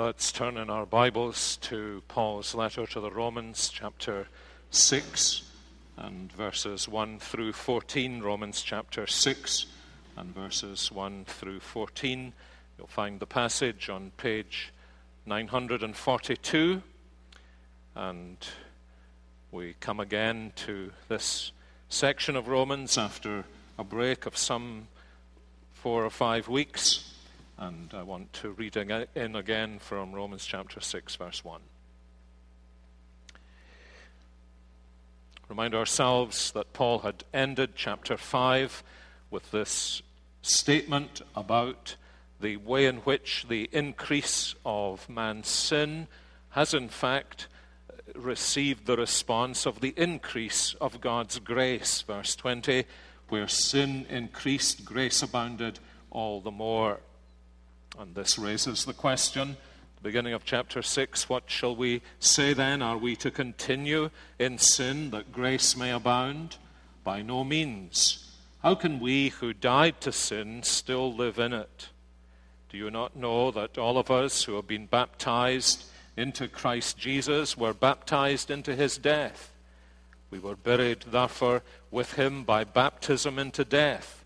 Let's 0.00 0.30
turn 0.30 0.58
in 0.58 0.70
our 0.70 0.86
Bibles 0.86 1.56
to 1.62 2.04
Paul's 2.06 2.54
letter 2.54 2.86
to 2.86 3.00
the 3.00 3.10
Romans, 3.10 3.68
chapter 3.68 4.28
6, 4.70 5.42
and 5.96 6.30
verses 6.30 6.88
1 6.88 7.18
through 7.18 7.52
14. 7.52 8.22
Romans 8.22 8.62
chapter 8.62 9.08
6 9.08 9.66
and 10.16 10.32
verses 10.32 10.92
1 10.92 11.24
through 11.24 11.58
14. 11.58 12.32
You'll 12.78 12.86
find 12.86 13.18
the 13.18 13.26
passage 13.26 13.90
on 13.90 14.12
page 14.16 14.72
942. 15.26 16.80
And 17.96 18.36
we 19.50 19.74
come 19.80 19.98
again 19.98 20.52
to 20.54 20.92
this 21.08 21.50
section 21.88 22.36
of 22.36 22.46
Romans 22.46 22.96
after 22.96 23.46
a 23.76 23.82
break 23.82 24.26
of 24.26 24.36
some 24.36 24.86
four 25.72 26.04
or 26.04 26.10
five 26.10 26.46
weeks. 26.46 27.17
And 27.60 27.92
I 27.92 28.04
want 28.04 28.32
to 28.34 28.50
read 28.50 28.76
in 28.76 29.34
again 29.34 29.80
from 29.80 30.12
Romans 30.12 30.46
chapter 30.46 30.80
6, 30.80 31.16
verse 31.16 31.44
1. 31.44 31.60
Remind 35.48 35.74
ourselves 35.74 36.52
that 36.52 36.72
Paul 36.72 37.00
had 37.00 37.24
ended 37.34 37.70
chapter 37.74 38.16
5 38.16 38.84
with 39.32 39.50
this 39.50 40.02
statement 40.40 41.20
about 41.34 41.96
the 42.40 42.58
way 42.58 42.86
in 42.86 42.98
which 42.98 43.46
the 43.48 43.68
increase 43.72 44.54
of 44.64 45.08
man's 45.08 45.48
sin 45.48 46.06
has, 46.50 46.74
in 46.74 46.88
fact, 46.88 47.48
uh, 47.90 48.20
received 48.20 48.86
the 48.86 48.96
response 48.96 49.66
of 49.66 49.80
the 49.80 49.94
increase 49.96 50.74
of 50.80 51.00
God's 51.00 51.40
grace. 51.40 52.02
Verse 52.02 52.36
20, 52.36 52.84
where 53.30 53.48
sin 53.48 54.06
increased, 54.08 54.84
grace 54.84 55.22
abounded 55.22 55.80
all 56.12 56.40
the 56.40 56.52
more. 56.52 57.00
And 57.98 58.14
this 58.14 58.38
raises 58.38 58.84
the 58.84 58.92
question, 58.92 59.56
beginning 60.04 60.32
of 60.32 60.44
chapter 60.44 60.82
6 60.82 61.28
what 61.28 61.50
shall 61.50 61.74
we 61.74 62.00
say 62.20 62.52
then? 62.52 62.80
Are 62.80 62.96
we 62.96 63.16
to 63.16 63.28
continue 63.28 64.10
in 64.38 64.58
sin 64.58 65.10
that 65.10 65.32
grace 65.32 65.76
may 65.76 65.90
abound? 65.90 66.58
By 67.02 67.22
no 67.22 67.42
means. 67.42 68.36
How 68.62 68.76
can 68.76 69.00
we 69.00 69.30
who 69.30 69.52
died 69.52 70.00
to 70.02 70.12
sin 70.12 70.62
still 70.62 71.12
live 71.12 71.40
in 71.40 71.52
it? 71.52 71.88
Do 72.68 72.78
you 72.78 72.88
not 72.88 73.16
know 73.16 73.50
that 73.50 73.78
all 73.78 73.98
of 73.98 74.12
us 74.12 74.44
who 74.44 74.54
have 74.54 74.68
been 74.68 74.86
baptized 74.86 75.84
into 76.16 76.46
Christ 76.46 76.98
Jesus 76.98 77.56
were 77.56 77.74
baptized 77.74 78.48
into 78.48 78.76
his 78.76 78.96
death? 78.96 79.52
We 80.30 80.38
were 80.38 80.54
buried, 80.54 81.06
therefore, 81.08 81.64
with 81.90 82.12
him 82.12 82.44
by 82.44 82.62
baptism 82.62 83.40
into 83.40 83.64
death 83.64 84.17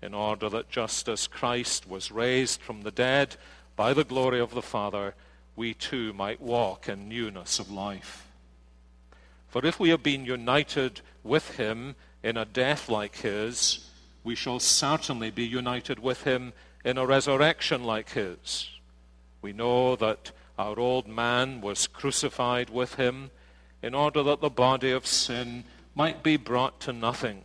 in 0.00 0.14
order 0.14 0.48
that 0.48 0.70
just 0.70 1.08
as 1.08 1.26
Christ 1.26 1.88
was 1.88 2.12
raised 2.12 2.60
from 2.60 2.82
the 2.82 2.90
dead 2.90 3.36
by 3.76 3.92
the 3.92 4.04
glory 4.04 4.40
of 4.40 4.54
the 4.54 4.62
Father, 4.62 5.14
we 5.56 5.74
too 5.74 6.12
might 6.12 6.40
walk 6.40 6.88
in 6.88 7.08
newness 7.08 7.58
of 7.58 7.70
life. 7.70 8.28
For 9.48 9.64
if 9.64 9.80
we 9.80 9.88
have 9.88 10.02
been 10.02 10.24
united 10.24 11.00
with 11.24 11.56
him 11.56 11.96
in 12.22 12.36
a 12.36 12.44
death 12.44 12.88
like 12.88 13.16
his, 13.16 13.90
we 14.22 14.34
shall 14.34 14.60
certainly 14.60 15.30
be 15.30 15.46
united 15.46 15.98
with 15.98 16.22
him 16.24 16.52
in 16.84 16.98
a 16.98 17.06
resurrection 17.06 17.82
like 17.84 18.10
his. 18.10 18.68
We 19.42 19.52
know 19.52 19.96
that 19.96 20.32
our 20.58 20.78
old 20.78 21.08
man 21.08 21.60
was 21.60 21.86
crucified 21.86 22.70
with 22.70 22.94
him 22.94 23.30
in 23.82 23.94
order 23.94 24.22
that 24.24 24.40
the 24.40 24.50
body 24.50 24.90
of 24.90 25.06
sin 25.06 25.64
might 25.94 26.22
be 26.22 26.36
brought 26.36 26.80
to 26.80 26.92
nothing 26.92 27.44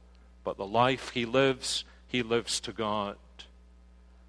but 0.43 0.57
the 0.57 0.65
life 0.65 1.09
he 1.09 1.25
lives, 1.25 1.83
he 2.07 2.23
lives 2.23 2.59
to 2.61 2.71
God. 2.71 3.17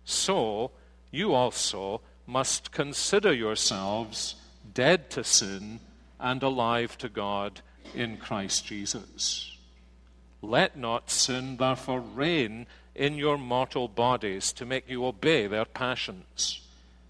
So, 0.05 0.71
you 1.11 1.35
also 1.35 2.01
must 2.27 2.73
consider 2.73 3.33
yourselves 3.33 4.37
dead 4.75 5.11
to 5.11 5.25
sin 5.25 5.81
and 6.21 6.43
alive 6.43 6.97
to 6.99 7.09
God 7.09 7.61
in 7.95 8.17
Christ 8.17 8.67
Jesus. 8.67 9.57
Let 10.41 10.77
not 10.77 11.11
sin 11.11 11.57
therefore 11.57 12.01
reign 12.01 12.67
in 12.95 13.17
your 13.17 13.39
mortal 13.39 13.89
bodies 13.89 14.53
to 14.55 14.67
make 14.67 14.89
you 14.89 15.05
obey 15.05 15.47
their 15.47 15.65
passions. 15.65 16.61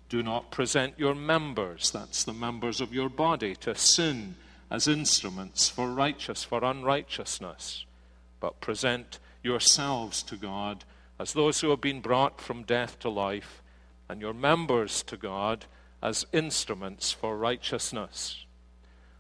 Do 0.09 0.23
not 0.23 0.51
present 0.51 0.99
your 0.99 1.15
members, 1.15 1.91
that's 1.91 2.25
the 2.25 2.35
members 2.35 2.81
of 2.81 2.93
your 2.93 3.09
body, 3.09 3.55
to 3.57 3.75
sin 3.75 4.37
as 4.71 4.87
instruments 4.87 5.69
for 5.69 5.91
righteous, 5.91 6.45
for 6.45 6.63
unrighteousness 6.63 7.87
but 8.43 8.61
present 8.61 9.21
yourselves 9.45 10.21
to 10.25 10.35
God 10.35 10.85
as 11.17 11.33
those 11.33 11.61
who 11.61 11.71
have 11.71 11.81
been 11.81 12.01
brought 12.01 12.41
from 12.41 12.65
death 12.65 12.99
to 12.99 13.09
life, 13.09 13.63
and 14.09 14.21
your 14.21 14.35
members 14.35 15.05
to 15.05 15.17
God 15.17 15.67
as 16.03 16.27
instruments 16.33 17.13
for 17.13 17.37
righteousness. 17.37 18.45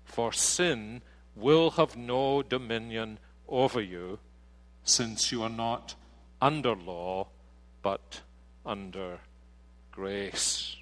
For 0.04 0.32
sin 0.32 1.02
will 1.36 1.70
have 1.70 1.96
no 1.96 2.42
dominion 2.42 3.20
over 3.48 3.80
you, 3.80 4.18
since 4.82 5.30
you 5.30 5.44
are 5.44 5.48
not 5.48 5.94
under 6.40 6.74
law, 6.74 7.28
but 7.80 8.22
under 8.66 9.20
grace. 9.92 10.74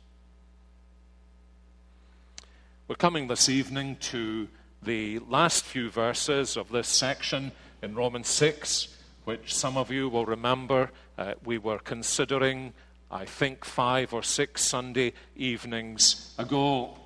We're 2.89 2.97
coming 2.97 3.29
this 3.29 3.51
evening 3.51 3.97
to 4.01 4.49
the 4.83 5.19
last 5.19 5.63
few 5.63 5.91
verses 5.91 6.57
of 6.57 6.71
this 6.71 6.89
section 6.89 7.53
in 7.83 7.95
Romans 7.95 8.29
6, 8.29 8.97
which 9.25 9.55
some 9.55 9.77
of 9.77 9.91
you 9.91 10.09
will 10.09 10.27
remember 10.27 10.91
uh, 11.19 11.35
we 11.45 11.59
were 11.59 11.79
considering, 11.79 12.73
I 13.11 13.25
think, 13.25 13.65
five 13.65 14.13
or 14.13 14.23
six 14.23 14.65
Sunday 14.65 15.13
evenings 15.37 16.35
ago. 16.39 16.97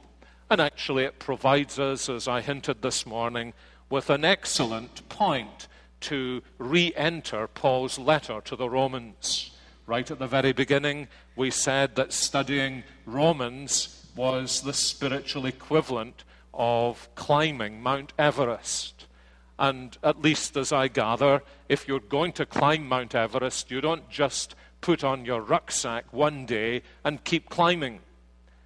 And 0.50 0.60
actually, 0.60 1.04
it 1.04 1.18
provides 1.18 1.78
us, 1.78 2.08
as 2.08 2.28
I 2.28 2.40
hinted 2.40 2.82
this 2.82 3.06
morning, 3.06 3.54
with 3.90 4.10
an 4.10 4.24
excellent 4.24 5.08
point 5.08 5.68
to 6.00 6.42
re 6.58 6.92
enter 6.96 7.46
Paul's 7.48 7.98
letter 7.98 8.40
to 8.42 8.56
the 8.56 8.68
Romans. 8.68 9.50
Right 9.86 10.10
at 10.10 10.18
the 10.18 10.26
very 10.26 10.52
beginning, 10.52 11.08
we 11.36 11.50
said 11.50 11.96
that 11.96 12.12
studying 12.12 12.84
Romans 13.06 14.10
was 14.16 14.62
the 14.62 14.72
spiritual 14.72 15.46
equivalent 15.46 16.24
of 16.52 17.08
climbing 17.14 17.82
Mount 17.82 18.12
Everest. 18.18 19.03
And 19.58 19.96
at 20.02 20.20
least 20.20 20.56
as 20.56 20.72
I 20.72 20.88
gather, 20.88 21.42
if 21.68 21.86
you're 21.86 22.00
going 22.00 22.32
to 22.32 22.46
climb 22.46 22.88
Mount 22.88 23.14
Everest, 23.14 23.70
you 23.70 23.80
don't 23.80 24.08
just 24.10 24.54
put 24.80 25.04
on 25.04 25.24
your 25.24 25.40
rucksack 25.40 26.12
one 26.12 26.44
day 26.44 26.82
and 27.04 27.22
keep 27.24 27.48
climbing. 27.48 28.00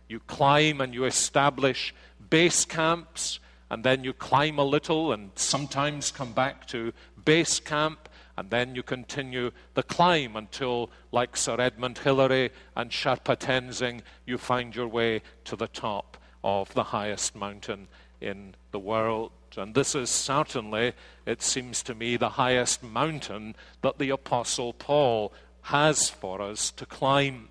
You 0.09 0.21
climb 0.21 0.81
and 0.81 0.95
you 0.95 1.05
establish 1.05 1.95
base 2.31 2.65
camps, 2.65 3.39
and 3.71 3.85
then 3.85 4.03
you 4.03 4.15
climb 4.15 4.59
a 4.59 4.65
little 4.65 5.13
and 5.13 5.31
sometimes 5.35 6.11
come 6.11 6.33
back 6.33 6.67
to 6.69 6.93
base 7.25 7.61
camp, 7.61 8.09
and 8.39 8.51
then 8.51 8.75
you 8.75 8.83
continue 8.83 9.51
the 9.75 9.83
climb 9.83 10.37
until, 10.37 10.91
like 11.13 11.37
Sir 11.37 11.61
Edmund 11.61 11.99
Hillary 11.99 12.51
and 12.75 12.91
Sherpa 12.91 13.37
Tenzing, 13.37 14.01
you 14.25 14.39
find 14.39 14.75
your 14.75 14.89
way 14.89 15.23
to 15.45 15.57
the 15.57 15.69
top 15.69 16.17
of 16.43 16.73
the 16.73 16.85
highest 16.85 17.37
mountain 17.37 17.89
in 18.21 18.55
the 18.71 18.79
world. 18.79 19.33
And 19.59 19.75
this 19.75 19.95
is 19.95 20.11
certainly, 20.11 20.93
it 21.27 21.43
seems 21.43 21.83
to 21.85 21.95
me, 21.95 22.17
the 22.17 22.31
highest 22.31 22.83
mountain 22.83 23.57
that 23.83 23.99
the 23.99 24.11
Apostle 24.11 24.73
Paul 24.73 25.33
has 25.63 26.09
for 26.09 26.41
us 26.41 26.71
to 26.73 26.87
climb. 26.87 27.49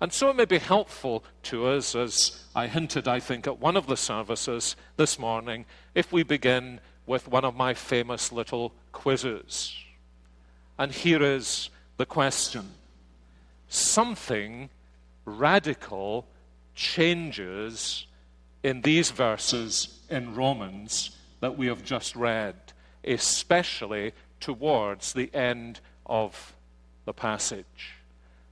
And 0.00 0.12
so 0.12 0.30
it 0.30 0.36
may 0.36 0.44
be 0.44 0.58
helpful 0.58 1.24
to 1.44 1.66
us, 1.66 1.96
as 1.96 2.44
I 2.54 2.68
hinted, 2.68 3.08
I 3.08 3.18
think, 3.18 3.46
at 3.46 3.58
one 3.58 3.76
of 3.76 3.86
the 3.86 3.96
services 3.96 4.76
this 4.96 5.18
morning, 5.18 5.64
if 5.94 6.12
we 6.12 6.22
begin 6.22 6.80
with 7.06 7.26
one 7.26 7.44
of 7.44 7.56
my 7.56 7.74
famous 7.74 8.30
little 8.30 8.72
quizzes. 8.92 9.74
And 10.78 10.92
here 10.92 11.22
is 11.22 11.70
the 11.96 12.06
question 12.06 12.70
Something 13.68 14.70
radical 15.24 16.26
changes 16.74 18.06
in 18.62 18.82
these 18.82 19.10
verses 19.10 20.00
in 20.10 20.34
Romans 20.34 21.16
that 21.40 21.56
we 21.56 21.66
have 21.66 21.84
just 21.84 22.16
read, 22.16 22.56
especially 23.04 24.12
towards 24.40 25.12
the 25.12 25.32
end 25.34 25.80
of 26.06 26.54
the 27.04 27.12
passage. 27.12 27.94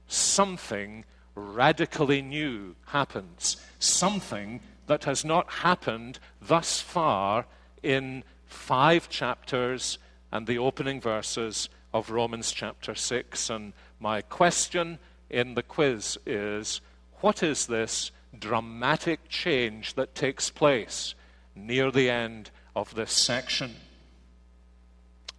Something 0.07 1.03
radically 1.35 2.21
new 2.21 2.75
happens. 2.87 3.57
Something 3.79 4.61
that 4.87 5.03
has 5.03 5.25
not 5.25 5.49
happened 5.49 6.19
thus 6.41 6.79
far 6.79 7.45
in 7.83 8.23
five 8.45 9.09
chapters 9.09 9.99
and 10.31 10.47
the 10.47 10.57
opening 10.57 10.99
verses 11.01 11.69
of 11.93 12.09
Romans 12.09 12.51
chapter 12.51 12.95
6. 12.95 13.49
And 13.49 13.73
my 13.99 14.21
question 14.21 14.99
in 15.29 15.55
the 15.55 15.63
quiz 15.63 16.17
is 16.25 16.81
what 17.19 17.43
is 17.43 17.67
this 17.67 18.11
dramatic 18.39 19.29
change 19.29 19.93
that 19.95 20.15
takes 20.15 20.49
place 20.49 21.15
near 21.55 21.91
the 21.91 22.09
end 22.09 22.51
of 22.75 22.95
this 22.95 23.11
section? 23.11 23.75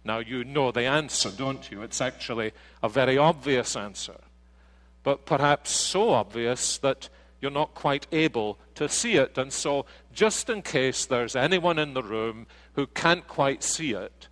Now, 0.03 0.19
you 0.19 0.43
know 0.43 0.71
the 0.71 0.85
answer, 0.85 1.29
don't 1.29 1.69
you? 1.69 1.81
It's 1.81 2.01
actually 2.01 2.53
a 2.81 2.89
very 2.89 3.17
obvious 3.17 3.75
answer, 3.75 4.19
but 5.03 5.25
perhaps 5.25 5.71
so 5.71 6.11
obvious 6.11 6.77
that 6.79 7.09
you're 7.41 7.51
not 7.51 7.73
quite 7.73 8.07
able 8.11 8.59
to 8.75 8.89
see 8.89 9.15
it. 9.15 9.37
And 9.37 9.51
so, 9.51 9.85
just 10.13 10.49
in 10.49 10.61
case 10.61 11.05
there's 11.05 11.35
anyone 11.35 11.79
in 11.79 11.93
the 11.93 12.03
room 12.03 12.47
who 12.73 12.87
can't 12.87 13.27
quite 13.27 13.63
see 13.63 13.91
it, 13.93 14.27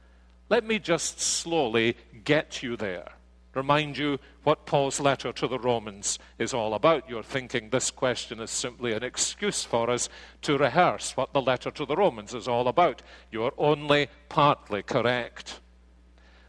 let 0.49 0.65
me 0.65 0.79
just 0.79 1.19
slowly 1.19 1.97
get 2.23 2.63
you 2.63 2.77
there. 2.77 3.16
Remind 3.57 3.97
you 3.97 4.19
what 4.43 4.67
Paul's 4.67 4.99
letter 4.99 5.33
to 5.33 5.47
the 5.47 5.57
Romans 5.57 6.19
is 6.37 6.53
all 6.53 6.75
about. 6.75 7.09
You're 7.09 7.23
thinking 7.23 7.71
this 7.71 7.89
question 7.89 8.39
is 8.39 8.51
simply 8.51 8.93
an 8.93 9.03
excuse 9.03 9.63
for 9.63 9.89
us 9.89 10.09
to 10.43 10.59
rehearse 10.59 11.17
what 11.17 11.33
the 11.33 11.41
letter 11.41 11.71
to 11.71 11.83
the 11.83 11.95
Romans 11.95 12.35
is 12.35 12.47
all 12.47 12.67
about. 12.67 13.01
You're 13.31 13.55
only 13.57 14.09
partly 14.29 14.83
correct. 14.83 15.59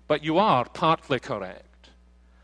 But 0.06 0.22
you 0.22 0.36
are 0.36 0.66
partly 0.66 1.18
correct. 1.18 1.88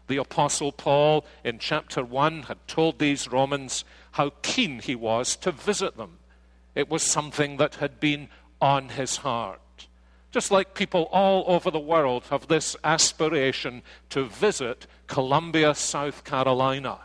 The 0.06 0.16
Apostle 0.16 0.72
Paul 0.72 1.26
in 1.44 1.58
chapter 1.58 2.02
1 2.02 2.44
had 2.44 2.66
told 2.66 2.99
these 2.99 3.31
Romans 3.31 3.84
how 4.12 4.32
keen 4.40 4.78
he 4.78 4.94
was 4.94 5.37
to 5.37 5.52
visit 5.52 5.99
them. 5.99 6.16
It 6.75 6.88
was 6.88 7.02
something 7.02 7.58
that 7.58 7.75
had 7.75 8.00
been 8.00 8.31
on 8.62 8.88
his 8.88 9.19
heart. 9.19 9.61
Just 10.34 10.50
like 10.50 10.75
people 10.75 11.08
all 11.12 11.44
over 11.46 11.70
the 11.70 11.78
world 11.78 12.25
have 12.31 12.48
this 12.48 12.75
aspiration 12.82 13.84
to 14.10 14.25
visit 14.25 14.88
Columbia, 15.06 15.76
South 15.76 16.25
Carolina. 16.25 16.98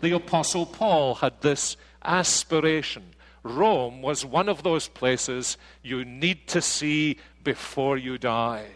The 0.00 0.12
Apostle 0.12 0.64
Paul 0.64 1.16
had 1.16 1.42
this 1.42 1.76
aspiration. 2.02 3.02
Rome 3.42 4.00
was 4.00 4.24
one 4.24 4.48
of 4.48 4.62
those 4.62 4.88
places 4.88 5.58
you 5.82 6.06
need 6.06 6.48
to 6.48 6.62
see 6.62 7.18
before 7.44 7.98
you 7.98 8.16
die 8.16 8.68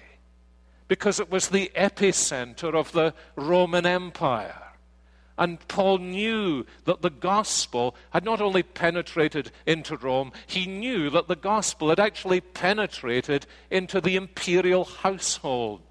because 0.86 1.18
it 1.18 1.30
was 1.30 1.48
the 1.48 1.72
epicenter 1.74 2.74
of 2.74 2.92
the 2.92 3.14
Roman 3.36 3.86
Empire. 3.86 4.61
And 5.42 5.58
Paul 5.66 5.98
knew 5.98 6.66
that 6.84 7.02
the 7.02 7.10
gospel 7.10 7.96
had 8.10 8.24
not 8.24 8.40
only 8.40 8.62
penetrated 8.62 9.50
into 9.66 9.96
Rome, 9.96 10.30
he 10.46 10.66
knew 10.66 11.10
that 11.10 11.26
the 11.26 11.34
gospel 11.34 11.88
had 11.88 11.98
actually 11.98 12.40
penetrated 12.40 13.46
into 13.68 14.00
the 14.00 14.14
imperial 14.14 14.84
household. 14.84 15.82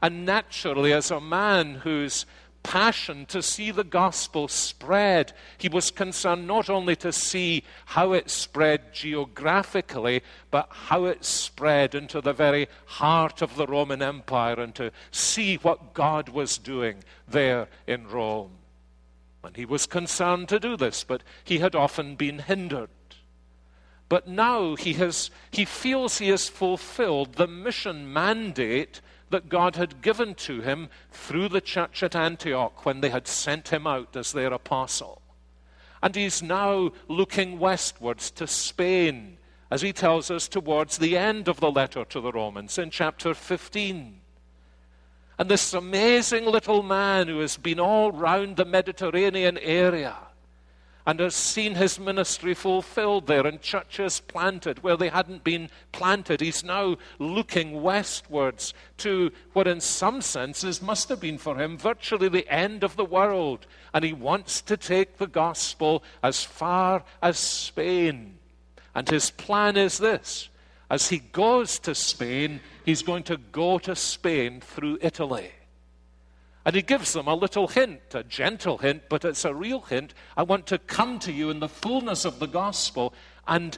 And 0.00 0.24
naturally, 0.24 0.92
as 0.92 1.10
a 1.10 1.20
man 1.20 1.74
whose 1.74 2.24
passion 2.62 3.26
to 3.26 3.42
see 3.42 3.72
the 3.72 3.84
gospel 3.84 4.46
spread. 4.46 5.32
He 5.58 5.68
was 5.68 5.90
concerned 5.90 6.46
not 6.46 6.70
only 6.70 6.96
to 6.96 7.12
see 7.12 7.64
how 7.84 8.12
it 8.12 8.30
spread 8.30 8.94
geographically, 8.94 10.22
but 10.50 10.68
how 10.70 11.04
it 11.04 11.24
spread 11.24 11.94
into 11.96 12.20
the 12.20 12.32
very 12.32 12.68
heart 12.86 13.42
of 13.42 13.56
the 13.56 13.66
Roman 13.66 14.00
Empire 14.00 14.60
and 14.60 14.74
to 14.76 14.92
see 15.10 15.56
what 15.56 15.94
God 15.94 16.28
was 16.30 16.56
doing 16.56 17.02
there 17.28 17.68
in 17.86 18.06
Rome. 18.08 18.52
And 19.44 19.56
he 19.56 19.64
was 19.64 19.86
concerned 19.86 20.48
to 20.48 20.58
do 20.58 20.76
this, 20.76 21.04
but 21.04 21.22
he 21.44 21.58
had 21.58 21.74
often 21.74 22.16
been 22.16 22.40
hindered. 22.40 22.90
But 24.08 24.28
now 24.28 24.74
he, 24.76 24.94
has, 24.94 25.30
he 25.50 25.64
feels 25.64 26.18
he 26.18 26.28
has 26.28 26.48
fulfilled 26.48 27.34
the 27.34 27.46
mission 27.46 28.12
mandate 28.12 29.00
that 29.30 29.48
God 29.48 29.76
had 29.76 30.02
given 30.02 30.34
to 30.36 30.60
him 30.60 30.88
through 31.10 31.48
the 31.48 31.60
church 31.60 32.02
at 32.02 32.14
Antioch 32.14 32.84
when 32.84 33.00
they 33.00 33.08
had 33.08 33.26
sent 33.26 33.68
him 33.68 33.86
out 33.86 34.14
as 34.14 34.32
their 34.32 34.52
apostle. 34.52 35.22
And 36.02 36.14
he's 36.14 36.42
now 36.42 36.92
looking 37.08 37.58
westwards 37.58 38.30
to 38.32 38.46
Spain, 38.46 39.38
as 39.70 39.82
he 39.82 39.92
tells 39.92 40.30
us 40.30 40.48
towards 40.48 40.98
the 40.98 41.16
end 41.16 41.48
of 41.48 41.60
the 41.60 41.70
letter 41.70 42.04
to 42.04 42.20
the 42.20 42.30
Romans 42.30 42.78
in 42.78 42.90
chapter 42.90 43.32
15. 43.32 44.20
And 45.38 45.50
this 45.50 45.74
amazing 45.74 46.46
little 46.46 46.82
man 46.82 47.28
who 47.28 47.40
has 47.40 47.56
been 47.56 47.80
all 47.80 48.12
round 48.12 48.56
the 48.56 48.64
Mediterranean 48.64 49.58
area 49.58 50.16
and 51.06 51.20
has 51.20 51.34
seen 51.34 51.74
his 51.74 51.98
ministry 51.98 52.54
fulfilled 52.54 53.26
there 53.26 53.46
and 53.46 53.60
churches 53.60 54.20
planted 54.20 54.82
where 54.82 54.96
they 54.96 55.08
hadn't 55.08 55.44
been 55.44 55.68
planted. 55.92 56.40
He's 56.40 56.64
now 56.64 56.96
looking 57.18 57.82
westwards 57.82 58.72
to 58.98 59.30
what, 59.52 59.68
in 59.68 59.80
some 59.80 60.22
senses, 60.22 60.80
must 60.80 61.10
have 61.10 61.20
been 61.20 61.36
for 61.36 61.56
him 61.56 61.76
virtually 61.76 62.28
the 62.28 62.48
end 62.48 62.84
of 62.84 62.96
the 62.96 63.04
world. 63.04 63.66
And 63.92 64.04
he 64.04 64.14
wants 64.14 64.62
to 64.62 64.76
take 64.76 65.18
the 65.18 65.26
gospel 65.26 66.02
as 66.22 66.42
far 66.42 67.04
as 67.20 67.38
Spain. 67.38 68.38
And 68.94 69.08
his 69.08 69.30
plan 69.30 69.76
is 69.76 69.98
this 69.98 70.48
as 70.90 71.08
he 71.08 71.18
goes 71.18 71.78
to 71.80 71.94
Spain, 71.94 72.60
he's 72.84 73.02
going 73.02 73.22
to 73.24 73.36
go 73.36 73.78
to 73.78 73.96
Spain 73.96 74.60
through 74.60 74.98
Italy. 75.00 75.50
And 76.66 76.74
he 76.74 76.82
gives 76.82 77.12
them 77.12 77.26
a 77.26 77.34
little 77.34 77.68
hint, 77.68 78.00
a 78.14 78.22
gentle 78.22 78.78
hint, 78.78 79.04
but 79.08 79.24
it's 79.24 79.44
a 79.44 79.54
real 79.54 79.82
hint. 79.82 80.14
I 80.36 80.44
want 80.44 80.66
to 80.68 80.78
come 80.78 81.18
to 81.20 81.32
you 81.32 81.50
in 81.50 81.60
the 81.60 81.68
fullness 81.68 82.24
of 82.24 82.38
the 82.38 82.46
gospel. 82.46 83.12
And 83.46 83.76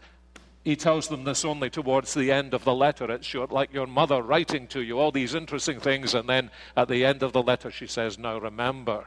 he 0.63 0.77
tells 0.77 1.09
them 1.09 1.25
this 1.25 1.45
only 1.45 1.69
towards 1.69 2.15
the 2.15 2.31
end 2.31 2.55
of 2.55 2.65
the 2.65 2.75
letter. 2.75 3.11
It's 3.11 3.27
short, 3.27 3.51
like 3.51 3.73
your 3.73 3.87
mother 3.87 4.23
writing 4.23 4.67
to 4.69 4.83
you, 4.83 4.99
all 4.99 5.11
these 5.11 5.35
interesting 5.35 5.81
things. 5.81 6.15
And 6.15 6.29
then 6.29 6.51
at 6.77 6.89
the 6.89 7.05
end 7.05 7.23
of 7.23 7.33
the 7.33 7.43
letter, 7.43 7.71
she 7.71 7.87
says, 7.87 8.19
Now 8.19 8.39
remember, 8.39 9.05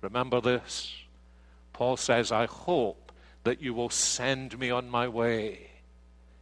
remember 0.00 0.40
this. 0.40 0.94
Paul 1.72 1.96
says, 1.96 2.32
I 2.32 2.46
hope 2.46 3.12
that 3.44 3.62
you 3.62 3.72
will 3.72 3.90
send 3.90 4.58
me 4.58 4.70
on 4.70 4.88
my 4.90 5.06
way. 5.08 5.70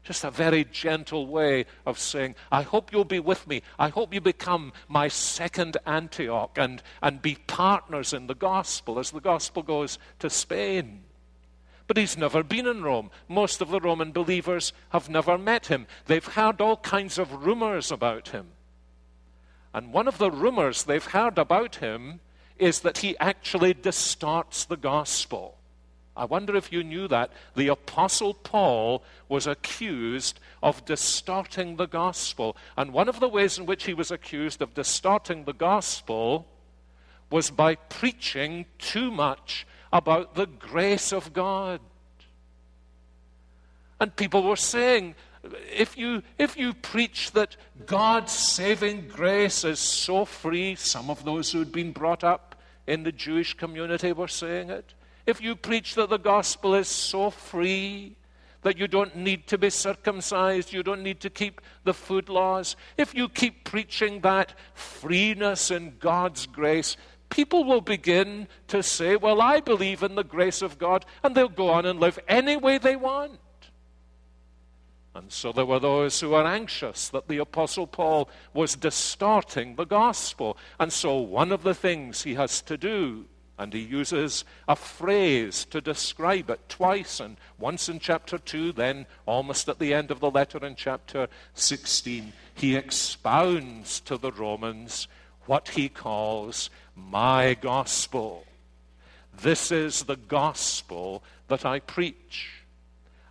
Just 0.06 0.23
a 0.23 0.31
very 0.31 0.64
gentle 0.64 1.26
way 1.26 1.67
of 1.85 1.99
saying, 1.99 2.37
I 2.53 2.62
hope 2.62 2.93
you'll 2.93 3.05
be 3.05 3.19
with 3.19 3.44
me. 3.49 3.62
I 3.76 3.88
hope 3.88 4.14
you 4.14 4.20
become 4.20 4.73
my 4.87 5.08
second 5.08 5.79
Antioch 5.85 6.56
and, 6.56 6.81
and 7.03 7.20
be 7.20 7.35
partners 7.49 8.12
in 8.12 8.29
the 8.29 8.37
gospel 8.37 9.00
as 9.00 9.11
the 9.11 9.20
gospel 9.20 9.64
goes 9.64 9.99
to 10.20 10.31
Spain. 10.31 11.03
But 11.88 11.97
he's 11.97 12.17
never 12.17 12.44
been 12.44 12.69
in 12.69 12.85
Rome. 12.85 13.11
Most 13.26 13.60
of 13.60 13.70
the 13.70 13.81
Roman 13.81 14.13
believers 14.13 14.72
have 14.91 15.08
never 15.08 15.36
met 15.36 15.67
him. 15.67 15.89
They've 16.06 16.25
heard 16.25 16.60
all 16.60 16.77
kinds 16.77 17.19
of 17.19 17.44
rumors 17.44 17.91
about 17.91 18.29
him. 18.29 18.46
And 19.75 19.93
one 19.93 20.06
of 20.06 20.19
the 20.19 20.31
rumors 20.31 20.84
they've 20.84 21.05
heard 21.05 21.36
about 21.36 21.77
him 21.77 22.20
is 22.58 22.81
that 22.81 22.98
he 22.98 23.19
actually 23.19 23.75
distorts 23.75 24.67
the 24.67 24.77
gospel. 24.77 25.56
I 26.17 26.25
wonder 26.25 26.56
if 26.56 26.73
you 26.73 26.82
knew 26.82 27.08
that. 27.08 27.31
The 27.55 27.69
Apostle 27.69 28.32
Paul 28.32 29.03
was 29.29 29.46
accused 29.46 30.41
of 30.63 30.85
distorting 30.85 31.77
the 31.77 31.87
gospel. 31.87 32.56
And 32.77 32.93
one 32.93 33.08
of 33.08 33.20
the 33.20 33.29
ways 33.29 33.58
in 33.58 33.67
which 33.67 33.85
he 33.85 33.94
was 33.94 34.11
accused 34.11 34.63
of 34.63 34.75
distorting 34.75 35.44
the 35.44 35.53
gospel 35.53 36.46
was 37.31 37.51
by 37.51 37.75
preaching 37.75 38.65
too 38.79 39.11
much 39.11 39.67
about 39.93 40.35
the 40.35 40.46
grace 40.46 41.13
of 41.13 41.32
God. 41.32 41.81
And 44.01 44.15
people 44.17 44.43
were 44.43 44.56
saying, 44.56 45.15
if 45.75 45.96
you, 45.99 46.23
if 46.39 46.56
you 46.56 46.73
preach 46.73 47.32
that 47.32 47.56
God's 47.85 48.32
saving 48.32 49.08
grace 49.08 49.65
is 49.65 49.79
so 49.79 50.25
free, 50.25 50.75
some 50.77 51.11
of 51.11 51.25
those 51.25 51.53
who'd 51.53 51.73
been 51.73 51.93
brought 51.93 52.25
up 52.25 52.61
in 52.87 53.03
the 53.03 53.13
Jewish 53.13 53.55
community 53.55 54.13
were 54.13 54.29
saying 54.29 54.70
it 54.70 54.94
if 55.26 55.40
you 55.40 55.56
preach 55.56 55.94
that 55.96 56.08
the 56.08 56.18
gospel 56.18 56.74
is 56.74 56.88
so 56.88 57.30
free 57.30 58.16
that 58.62 58.78
you 58.78 58.88
don't 58.88 59.14
need 59.16 59.46
to 59.48 59.58
be 59.58 59.70
circumcised, 59.70 60.72
you 60.72 60.82
don't 60.82 61.02
need 61.02 61.20
to 61.20 61.30
keep 61.30 61.60
the 61.84 61.94
food 61.94 62.28
laws, 62.28 62.74
if 62.96 63.14
you 63.14 63.28
keep 63.28 63.64
preaching 63.64 64.20
that 64.22 64.54
freeness 64.74 65.70
in 65.70 65.94
God's 66.00 66.46
grace, 66.46 66.96
people 67.28 67.64
will 67.64 67.80
begin 67.80 68.48
to 68.68 68.82
say, 68.82 69.16
Well, 69.16 69.40
I 69.40 69.60
believe 69.60 70.02
in 70.02 70.14
the 70.14 70.24
grace 70.24 70.62
of 70.62 70.78
God, 70.78 71.04
and 71.22 71.34
they'll 71.34 71.48
go 71.48 71.70
on 71.70 71.86
and 71.86 72.00
live 72.00 72.18
any 72.28 72.56
way 72.56 72.78
they 72.78 72.96
want. 72.96 73.38
And 75.14 75.32
so 75.32 75.50
there 75.50 75.64
were 75.64 75.80
those 75.80 76.20
who 76.20 76.30
were 76.30 76.46
anxious 76.46 77.08
that 77.08 77.26
the 77.26 77.38
Apostle 77.38 77.86
Paul 77.86 78.28
was 78.52 78.76
distorting 78.76 79.76
the 79.76 79.86
gospel. 79.86 80.58
And 80.78 80.92
so 80.92 81.16
one 81.16 81.52
of 81.52 81.62
the 81.62 81.72
things 81.72 82.22
he 82.22 82.34
has 82.34 82.60
to 82.62 82.76
do 82.76 83.24
and 83.58 83.72
he 83.72 83.81
uses 83.81 84.44
a 84.69 84.77
phrase 84.77 85.65
to 85.67 85.81
describe 85.81 86.51
it 86.51 86.69
twice, 86.69 87.20
and 87.20 87.36
once 87.58 87.89
in 87.89 87.98
chapter 87.98 88.39
2, 88.39 88.72
then 88.72 89.06
almost 89.25 89.69
at 89.69 89.79
the 89.79 89.94
end 89.94 90.10
of 90.10 90.20
the 90.20 90.31
letter 90.31 90.65
in 90.65 90.75
chapter 90.75 91.29
16. 91.55 92.32
He 92.55 92.77
expounds 92.77 94.01
to 94.01 94.17
the 94.17 94.32
Romans 94.32 95.08
what 95.46 95.69
he 95.70 95.89
calls 95.89 96.70
my 96.94 97.55
gospel. 97.55 98.44
This 99.41 99.70
is 99.70 100.05
the 100.05 100.17
gospel 100.17 101.22
that 101.48 101.65
I 101.65 101.81
preach. 101.81 102.53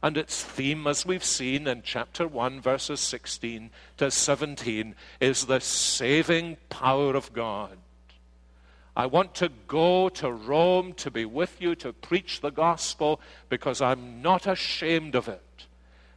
And 0.01 0.17
its 0.17 0.43
theme, 0.43 0.85
as 0.85 1.05
we've 1.05 1.23
seen 1.23 1.67
in 1.67 1.81
chapter 1.83 2.27
1, 2.27 2.61
verses 2.61 2.99
16 2.99 3.71
to 3.97 4.11
17, 4.11 4.93
is 5.19 5.45
the 5.45 5.59
saving 5.59 6.57
power 6.69 7.15
of 7.15 7.33
God. 7.33 7.77
I 8.95 9.07
want 9.07 9.35
to 9.35 9.49
go 9.67 10.07
to 10.09 10.31
Rome 10.31 10.93
to 10.93 11.11
be 11.11 11.25
with 11.25 11.61
you 11.61 11.75
to 11.75 11.91
preach 11.91 12.39
the 12.39 12.49
gospel 12.49 13.19
because 13.49 13.81
I'm 13.81 14.21
not 14.21 14.47
ashamed 14.47 15.15
of 15.15 15.27
it. 15.27 15.41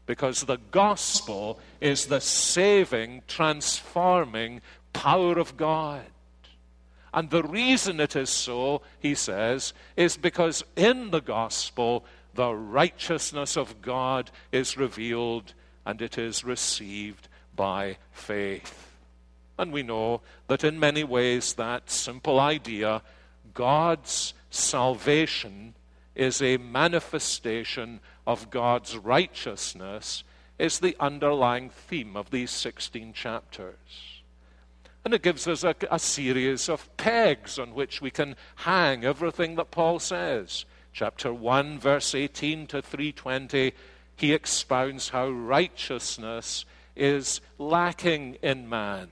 Because 0.07 0.43
the 0.43 0.59
gospel 0.71 1.59
is 1.81 2.07
the 2.07 2.21
saving, 2.21 3.23
transforming 3.27 4.63
power 4.93 5.39
of 5.39 5.57
God. 5.57 6.05
And 7.13 7.31
the 7.31 7.43
reason 7.43 8.01
it 8.01 8.15
is 8.15 8.31
so, 8.31 8.83
he 9.01 9.15
says, 9.15 9.73
is 9.97 10.17
because 10.17 10.63
in 10.77 11.11
the 11.11 11.21
gospel, 11.21 12.05
the 12.35 12.55
righteousness 12.55 13.57
of 13.57 13.83
God 13.83 14.31
is 14.53 14.77
revealed 14.77 15.53
and 15.85 16.01
it 16.01 16.17
is 16.17 16.45
received 16.45 17.29
by 17.57 17.97
faith. 18.13 18.88
And 19.59 19.73
we 19.73 19.83
know 19.83 20.21
that 20.47 20.63
in 20.63 20.79
many 20.79 21.03
ways 21.03 21.55
that 21.55 21.91
simple 21.91 22.39
idea, 22.39 23.03
God's 23.55 24.35
salvation 24.51 25.75
is 26.15 26.41
a 26.41 26.57
manifestation 26.57 28.01
of 28.27 28.51
God's 28.51 28.97
righteousness, 28.97 30.23
is 30.59 30.79
the 30.79 30.97
underlying 31.01 31.71
theme 31.71 32.17
of 32.17 32.31
these 32.31 32.51
16 32.51 33.13
chapters. 33.13 34.23
And 35.05 35.15
it 35.15 35.23
gives 35.23 35.47
us 35.49 35.65
a, 35.65 35.75
a, 35.91 35.99
series 35.99 36.69
of 36.69 36.95
pegs 36.97 37.59
on 37.59 37.75
which 37.75 38.03
we 38.03 38.11
can 38.11 38.37
hang 38.57 39.05
everything 39.05 39.55
that 39.55 39.71
Paul 39.71 39.99
says. 40.01 40.67
Chapter 40.93 41.33
1, 41.33 41.79
verse 41.79 42.15
18 42.15 42.67
to 42.69 42.83
320, 42.83 43.73
he 44.17 44.33
expounds 44.33 45.11
how 45.11 45.29
righteousness 45.29 46.65
is 46.97 47.41
lacking 47.59 48.37
in 48.43 48.69
man. 48.69 49.09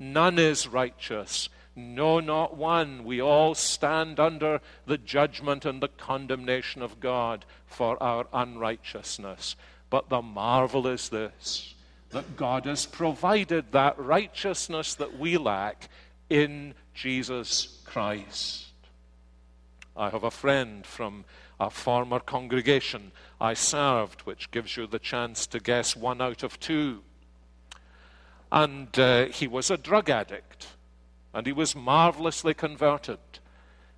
None 0.00 0.38
is 0.38 0.66
righteous. 0.66 1.50
No, 1.76 2.20
not 2.20 2.56
one. 2.56 3.04
We 3.04 3.20
all 3.20 3.54
stand 3.54 4.18
under 4.18 4.60
the 4.86 4.98
judgment 4.98 5.66
and 5.66 5.82
the 5.82 5.88
condemnation 5.88 6.82
of 6.82 7.00
God 7.00 7.44
for 7.66 8.02
our 8.02 8.26
unrighteousness. 8.32 9.56
But 9.90 10.08
the 10.08 10.22
marvel 10.22 10.86
is 10.86 11.10
this 11.10 11.74
that 12.10 12.36
God 12.36 12.66
has 12.66 12.86
provided 12.86 13.70
that 13.70 13.96
righteousness 13.96 14.94
that 14.94 15.16
we 15.16 15.36
lack 15.36 15.88
in 16.28 16.74
Jesus 16.92 17.78
Christ. 17.84 18.66
I 19.96 20.10
have 20.10 20.24
a 20.24 20.30
friend 20.30 20.84
from 20.84 21.24
a 21.60 21.70
former 21.70 22.18
congregation 22.18 23.12
I 23.40 23.54
served, 23.54 24.22
which 24.22 24.50
gives 24.50 24.76
you 24.76 24.86
the 24.86 24.98
chance 24.98 25.46
to 25.48 25.60
guess 25.60 25.94
one 25.94 26.20
out 26.20 26.42
of 26.42 26.58
two. 26.58 27.02
And 28.52 28.98
uh, 28.98 29.26
he 29.26 29.46
was 29.46 29.70
a 29.70 29.76
drug 29.76 30.10
addict, 30.10 30.68
and 31.32 31.46
he 31.46 31.52
was 31.52 31.76
marvelously 31.76 32.54
converted. 32.54 33.18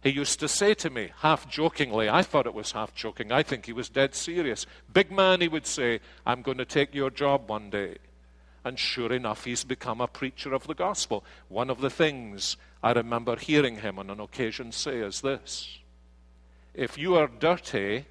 He 0.03 0.11
used 0.11 0.41
to 0.41 0.49
say 0.49 0.75
to 0.75 0.91
me, 0.91 1.11
half 1.21 1.49
jokingly, 1.49 2.09
I 2.09 2.23
thought 2.23 2.47
it 2.47 2.55
was 2.55 2.73
half 2.73 2.95
joking, 2.95 3.31
I 3.31 3.43
think 3.43 3.67
he 3.67 3.73
was 3.73 3.89
dead 3.89 4.15
serious. 4.15 4.67
Big 4.93 5.13
man, 5.13 5.41
he 5.41 5.49
would 5.49 5.67
say, 5.67 6.01
I'm 6.27 6.43
going 6.43 6.59
to 6.59 6.65
take 6.65 6.95
your 6.95 7.11
job 7.11 7.49
one 7.49 7.71
day. 7.71 7.97
And 8.65 8.79
sure 8.79 9.13
enough, 9.13 9.45
he's 9.45 9.65
become 9.65 10.01
a 10.01 10.07
preacher 10.07 10.53
of 10.53 10.67
the 10.67 10.75
gospel. 10.75 11.25
One 11.49 11.71
of 11.71 11.81
the 11.81 11.91
things 11.91 12.57
I 12.83 12.93
remember 12.93 13.37
hearing 13.37 13.77
him 13.77 13.99
on 13.99 14.11
an 14.11 14.21
occasion 14.21 14.73
say 14.73 14.99
is 14.99 15.21
this 15.21 15.79
If 16.75 16.99
you 16.99 17.17
are 17.17 17.29
dirty 17.29 18.07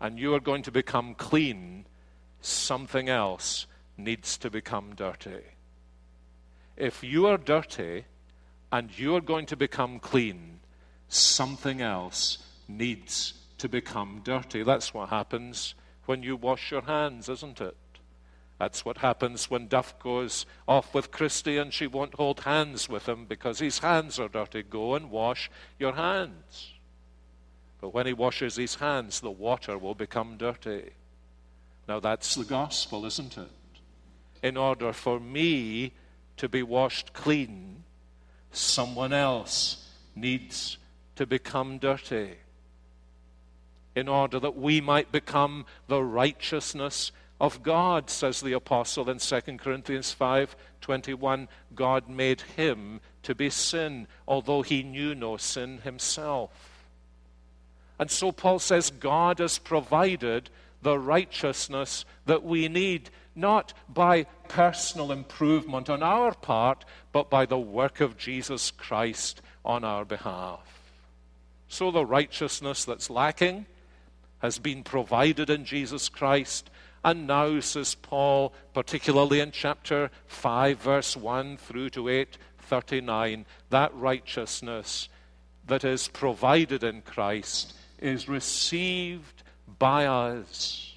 and 0.00 0.18
you 0.18 0.34
are 0.34 0.40
going 0.40 0.62
to 0.62 0.72
become 0.72 1.14
clean, 1.14 1.86
something 2.40 3.08
else 3.08 3.66
needs 3.98 4.38
to 4.38 4.50
become 4.50 4.94
dirty. 4.94 5.42
If 6.76 7.02
you 7.02 7.26
are 7.26 7.36
dirty 7.36 8.04
and 8.70 8.96
you 8.96 9.16
are 9.16 9.20
going 9.20 9.46
to 9.46 9.56
become 9.56 9.98
clean, 9.98 10.60
something 11.08 11.80
else 11.80 12.38
needs 12.68 13.34
to 13.58 13.68
become 13.68 14.20
dirty. 14.22 14.62
That's 14.62 14.94
what 14.94 15.08
happens 15.08 15.74
when 16.06 16.22
you 16.22 16.36
wash 16.36 16.70
your 16.70 16.82
hands, 16.82 17.28
isn't 17.28 17.60
it? 17.60 17.76
That's 18.58 18.84
what 18.84 18.98
happens 18.98 19.50
when 19.50 19.68
Duff 19.68 19.98
goes 20.00 20.46
off 20.66 20.92
with 20.94 21.10
Christy 21.10 21.58
and 21.58 21.72
she 21.72 21.86
won't 21.86 22.14
hold 22.14 22.40
hands 22.40 22.88
with 22.88 23.08
him 23.08 23.24
because 23.24 23.58
his 23.58 23.78
hands 23.78 24.18
are 24.18 24.28
dirty. 24.28 24.62
Go 24.62 24.94
and 24.94 25.10
wash 25.10 25.50
your 25.78 25.92
hands. 25.92 26.72
But 27.80 27.94
when 27.94 28.06
he 28.06 28.12
washes 28.12 28.56
his 28.56 28.76
hands, 28.76 29.20
the 29.20 29.30
water 29.30 29.78
will 29.78 29.94
become 29.94 30.36
dirty. 30.36 30.90
Now 31.86 32.00
that's 32.00 32.34
the 32.34 32.44
gospel, 32.44 33.06
isn't 33.06 33.38
it? 33.38 33.50
In 34.42 34.56
order 34.56 34.92
for 34.92 35.18
me 35.18 35.92
to 36.36 36.48
be 36.48 36.62
washed 36.62 37.12
clean, 37.12 37.84
someone 38.52 39.12
else 39.12 39.88
needs 40.14 40.78
to 41.16 41.26
become 41.26 41.78
dirty 41.78 42.36
in 43.98 44.06
order 44.06 44.38
that 44.38 44.56
we 44.56 44.80
might 44.80 45.10
become 45.10 45.66
the 45.88 46.02
righteousness 46.02 47.10
of 47.40 47.62
God, 47.64 48.08
says 48.08 48.40
the 48.40 48.52
apostle 48.52 49.10
in 49.10 49.18
2 49.18 49.58
Corinthians 49.58 50.12
5:21. 50.12 51.48
God 51.74 52.08
made 52.08 52.40
him 52.40 53.00
to 53.24 53.34
be 53.34 53.50
sin, 53.50 54.06
although 54.26 54.62
he 54.62 54.84
knew 54.84 55.14
no 55.14 55.36
sin 55.36 55.78
himself. 55.78 56.84
And 57.98 58.10
so 58.10 58.30
Paul 58.30 58.60
says 58.60 58.90
God 58.90 59.40
has 59.40 59.58
provided 59.58 60.50
the 60.80 60.98
righteousness 60.98 62.04
that 62.26 62.44
we 62.44 62.68
need, 62.68 63.10
not 63.38 63.72
by 63.88 64.24
personal 64.48 65.12
improvement 65.12 65.88
on 65.88 66.02
our 66.02 66.34
part, 66.34 66.84
but 67.12 67.30
by 67.30 67.46
the 67.46 67.58
work 67.58 68.00
of 68.00 68.18
Jesus 68.18 68.70
Christ 68.70 69.40
on 69.64 69.84
our 69.84 70.04
behalf. 70.04 70.60
So 71.68 71.90
the 71.90 72.04
righteousness 72.04 72.84
that's 72.84 73.10
lacking 73.10 73.66
has 74.40 74.58
been 74.58 74.82
provided 74.82 75.50
in 75.50 75.64
Jesus 75.64 76.08
Christ. 76.08 76.70
And 77.04 77.26
now, 77.26 77.60
says 77.60 77.94
Paul, 77.94 78.52
particularly 78.74 79.40
in 79.40 79.52
chapter 79.52 80.10
5, 80.26 80.78
verse 80.78 81.16
1 81.16 81.56
through 81.58 81.90
to 81.90 82.08
8, 82.08 82.38
39, 82.58 83.46
that 83.70 83.94
righteousness 83.94 85.08
that 85.66 85.84
is 85.84 86.08
provided 86.08 86.82
in 86.82 87.02
Christ 87.02 87.74
is 87.98 88.28
received 88.28 89.42
by 89.78 90.06
us 90.06 90.87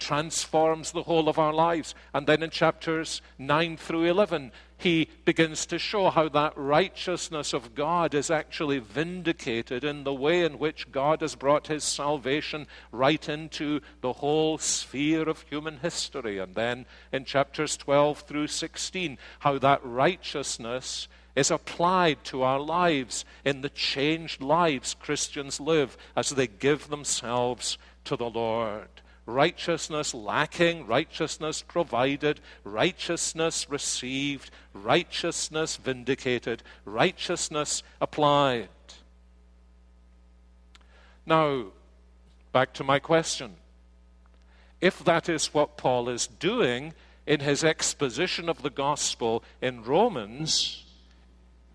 transforms 0.00 0.90
the 0.90 1.04
whole 1.04 1.28
of 1.28 1.38
our 1.38 1.52
lives. 1.52 1.94
And 2.12 2.26
then 2.26 2.42
in 2.42 2.50
chapters 2.50 3.22
9 3.38 3.76
through 3.76 4.06
11, 4.06 4.50
he 4.78 5.10
begins 5.26 5.66
to 5.66 5.78
show 5.78 6.08
how 6.08 6.30
that 6.30 6.54
righteousness 6.56 7.52
of 7.52 7.74
God 7.74 8.14
is 8.14 8.30
actually 8.30 8.78
vindicated 8.78 9.84
in 9.84 10.04
the 10.04 10.14
way 10.14 10.42
in 10.42 10.58
which 10.58 10.90
God 10.90 11.20
has 11.20 11.34
brought 11.34 11.66
his 11.66 11.84
salvation 11.84 12.66
right 12.90 13.28
into 13.28 13.80
the 14.00 14.14
whole 14.14 14.56
sphere 14.56 15.28
of 15.28 15.42
human 15.42 15.78
history. 15.78 16.38
And 16.38 16.54
then 16.54 16.86
in 17.12 17.26
chapters 17.26 17.76
12 17.76 18.20
through 18.20 18.46
16, 18.46 19.18
how 19.40 19.58
that 19.58 19.84
righteousness 19.84 21.08
is 21.36 21.50
applied 21.50 22.24
to 22.24 22.42
our 22.42 22.58
lives 22.58 23.24
in 23.44 23.60
the 23.60 23.68
changed 23.68 24.40
lives 24.40 24.94
Christians 24.94 25.60
live 25.60 25.96
as 26.16 26.30
they 26.30 26.46
give 26.46 26.88
themselves 26.88 27.78
to 28.04 28.16
the 28.16 28.30
Lord 28.30 28.88
righteousness 29.26 30.14
lacking, 30.14 30.86
righteousness 30.86 31.62
provided, 31.62 32.40
righteousness 32.64 33.68
received, 33.70 34.50
righteousness 34.72 35.76
vindicated, 35.76 36.62
righteousness 36.84 37.82
applied. 38.00 38.68
Now, 41.26 41.66
back 42.52 42.72
to 42.74 42.84
my 42.84 42.98
question. 42.98 43.54
If 44.80 45.04
that 45.04 45.28
is 45.28 45.52
what 45.52 45.76
Paul 45.76 46.08
is 46.08 46.26
doing 46.26 46.94
in 47.26 47.40
his 47.40 47.62
exposition 47.62 48.48
of 48.48 48.62
the 48.62 48.70
gospel 48.70 49.44
in 49.60 49.84
Romans, 49.84 50.84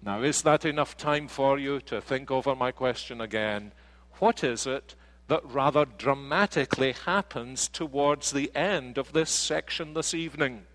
now 0.02 0.22
is 0.22 0.42
that 0.42 0.66
enough 0.66 0.98
time 0.98 1.28
for 1.28 1.58
you 1.58 1.80
to 1.82 2.02
think 2.02 2.32
over 2.32 2.56
my 2.56 2.72
question 2.72 3.22
again? 3.22 3.72
What 4.20 4.44
is 4.44 4.68
it 4.68 4.96
that 5.28 5.44
rather 5.46 5.86
dramatically 5.86 6.92
happens 6.92 7.68
towards 7.68 8.32
the 8.32 8.52
end 8.56 8.98
of 8.98 9.14
this 9.14 9.30
section 9.30 9.94
this 9.94 10.14
evening. 10.14 10.66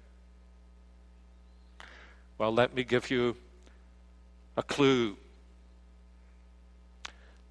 Well, 2.37 2.53
let 2.53 2.75
me 2.75 2.85
give 2.85 3.11
you 3.11 3.37
a 4.57 4.63
clue. 4.63 5.17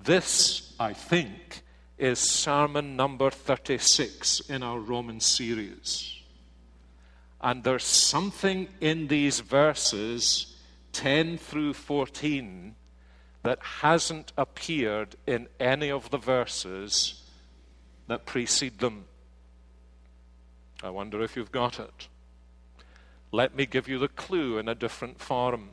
This, 0.01 0.73
I 0.79 0.93
think, 0.93 1.61
is 1.97 2.19
sermon 2.19 2.95
number 2.95 3.29
36 3.29 4.41
in 4.49 4.63
our 4.63 4.79
Roman 4.79 5.19
series. 5.19 6.21
And 7.41 7.63
there's 7.63 7.83
something 7.83 8.67
in 8.81 9.07
these 9.07 9.39
verses 9.39 10.57
10 10.93 11.37
through 11.37 11.73
14 11.73 12.75
that 13.49 13.81
hasn't 13.81 14.31
appeared 14.37 15.15
in 15.25 15.47
any 15.59 15.89
of 15.89 16.11
the 16.11 16.19
verses 16.19 17.23
that 18.05 18.27
precede 18.27 18.77
them. 18.77 19.05
I 20.83 20.91
wonder 20.91 21.23
if 21.23 21.35
you've 21.35 21.51
got 21.51 21.79
it. 21.79 22.07
Let 23.31 23.55
me 23.55 23.65
give 23.65 23.87
you 23.87 23.97
the 23.97 24.07
clue 24.07 24.59
in 24.59 24.69
a 24.69 24.75
different 24.75 25.19
form. 25.19 25.71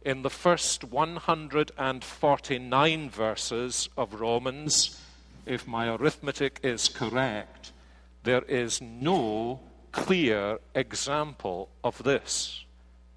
In 0.00 0.22
the 0.22 0.30
first 0.30 0.84
149 0.84 3.10
verses 3.10 3.90
of 3.94 4.22
Romans, 4.22 4.98
if 5.44 5.68
my 5.68 5.94
arithmetic 5.94 6.60
is 6.62 6.88
correct, 6.88 7.72
there 8.22 8.44
is 8.44 8.80
no 8.80 9.60
clear 9.92 10.60
example 10.74 11.68
of 11.84 12.04
this 12.04 12.64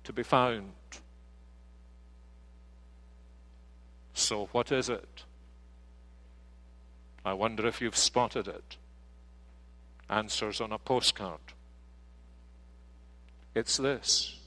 to 0.03 0.11
be 0.11 0.23
found. 0.23 0.73
So, 4.13 4.47
what 4.51 4.71
is 4.71 4.89
it? 4.89 5.23
I 7.25 7.33
wonder 7.33 7.65
if 7.67 7.81
you've 7.81 7.97
spotted 7.97 8.47
it. 8.47 8.77
Answers 10.09 10.61
on 10.61 10.71
a 10.71 10.77
postcard. 10.77 11.39
It's 13.55 13.77
this. 13.77 14.37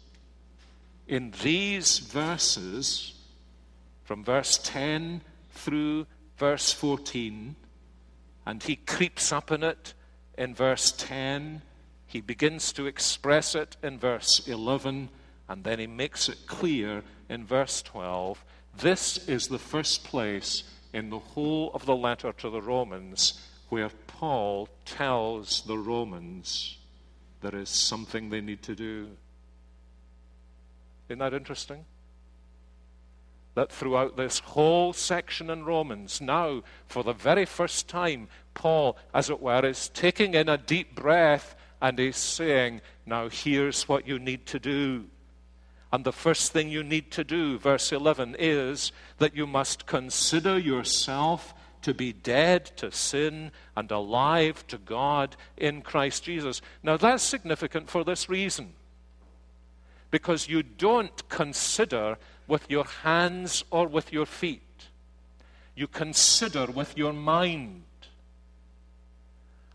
In 1.09 1.33
these 1.43 1.99
verses, 1.99 3.15
from 4.05 4.25
verse 4.25 4.59
10 4.59 5.23
through 5.53 6.07
verse 6.37 6.73
14, 6.73 7.57
and 8.45 8.63
he 8.63 8.77
creeps 8.77 9.33
up 9.33 9.51
in 9.51 9.63
it 9.63 9.95
in 10.37 10.55
verse 10.55 10.93
10, 10.93 11.63
he 12.07 12.21
begins 12.21 12.73
to 12.73 12.87
express 12.87 13.55
it 13.55 13.77
in 13.83 13.99
verse 13.99 14.47
11, 14.47 15.09
and 15.49 15.65
then 15.65 15.79
he 15.79 15.87
makes 15.87 16.29
it 16.29 16.39
clear 16.47 17.03
in 17.29 17.45
verse 17.45 17.83
12. 17.83 18.45
This 18.78 19.26
is 19.26 19.49
the 19.49 19.59
first 19.59 20.04
place 20.04 20.64
in 20.92 21.09
the 21.09 21.18
whole 21.18 21.71
of 21.73 21.87
the 21.87 21.97
letter 21.97 22.33
to 22.33 22.50
the 22.50 22.61
Romans 22.61 23.40
where 23.71 23.90
Paul 24.06 24.68
tells 24.85 25.62
the 25.62 25.78
Romans 25.78 26.76
there 27.40 27.54
is 27.54 27.71
something 27.71 28.28
they 28.28 28.40
need 28.40 28.62
to 28.62 28.75
do. 28.75 29.09
Isn't 31.09 31.21
that 31.21 31.35
interesting? 31.35 31.85
That 33.54 33.73
throughout 33.73 34.16
this 34.16 34.40
whole 34.40 34.92
section 34.92 35.49
in 35.49 35.64
Romans, 35.64 36.21
now, 36.21 36.62
for 36.87 37.02
the 37.02 37.14
very 37.14 37.47
first 37.47 37.88
time, 37.88 38.28
Paul, 38.52 38.99
as 39.14 39.30
it 39.30 39.40
were, 39.40 39.64
is 39.64 39.88
taking 39.88 40.35
in 40.35 40.50
a 40.50 40.59
deep 40.59 40.95
breath 40.95 41.56
and 41.80 41.99
he's 41.99 42.16
saying, 42.16 42.83
Now 43.06 43.30
here's 43.30 43.88
what 43.88 44.06
you 44.06 44.18
need 44.18 44.45
to 44.47 44.59
do. 44.59 45.06
And 45.93 46.05
the 46.05 46.12
first 46.12 46.52
thing 46.52 46.69
you 46.69 46.83
need 46.83 47.11
to 47.12 47.25
do, 47.25 47.59
verse 47.59 47.93
11, 47.93 48.37
is 48.38 48.93
that 49.19 49.37
you 49.37 49.47
must 49.47 49.87
consider 49.87 50.59
yourself 50.59 51.55
to 51.83 51.95
be 51.95 52.12
dead 52.12 52.64
to 52.76 52.90
sin 52.90 53.52
and 53.76 53.90
alive 53.93 54.66
to 54.66 54.78
God 54.78 55.37
in 55.57 55.83
Christ 55.83 56.25
Jesus. 56.25 56.61
Now, 56.83 56.97
that's 56.97 57.23
significant 57.23 57.88
for 57.88 58.02
this 58.02 58.28
reason. 58.28 58.73
Because 60.11 60.49
you 60.49 60.64
don't 60.64 61.28
consider 61.28 62.19
with 62.49 62.69
your 62.69 62.85
hands 62.85 63.64
or 63.71 63.87
with 63.87 64.12
your 64.12 64.26
feet, 64.26 64.62
you 65.76 65.87
consider 65.87 66.66
with 66.66 66.97
your 66.99 67.12
mind. 67.12 67.85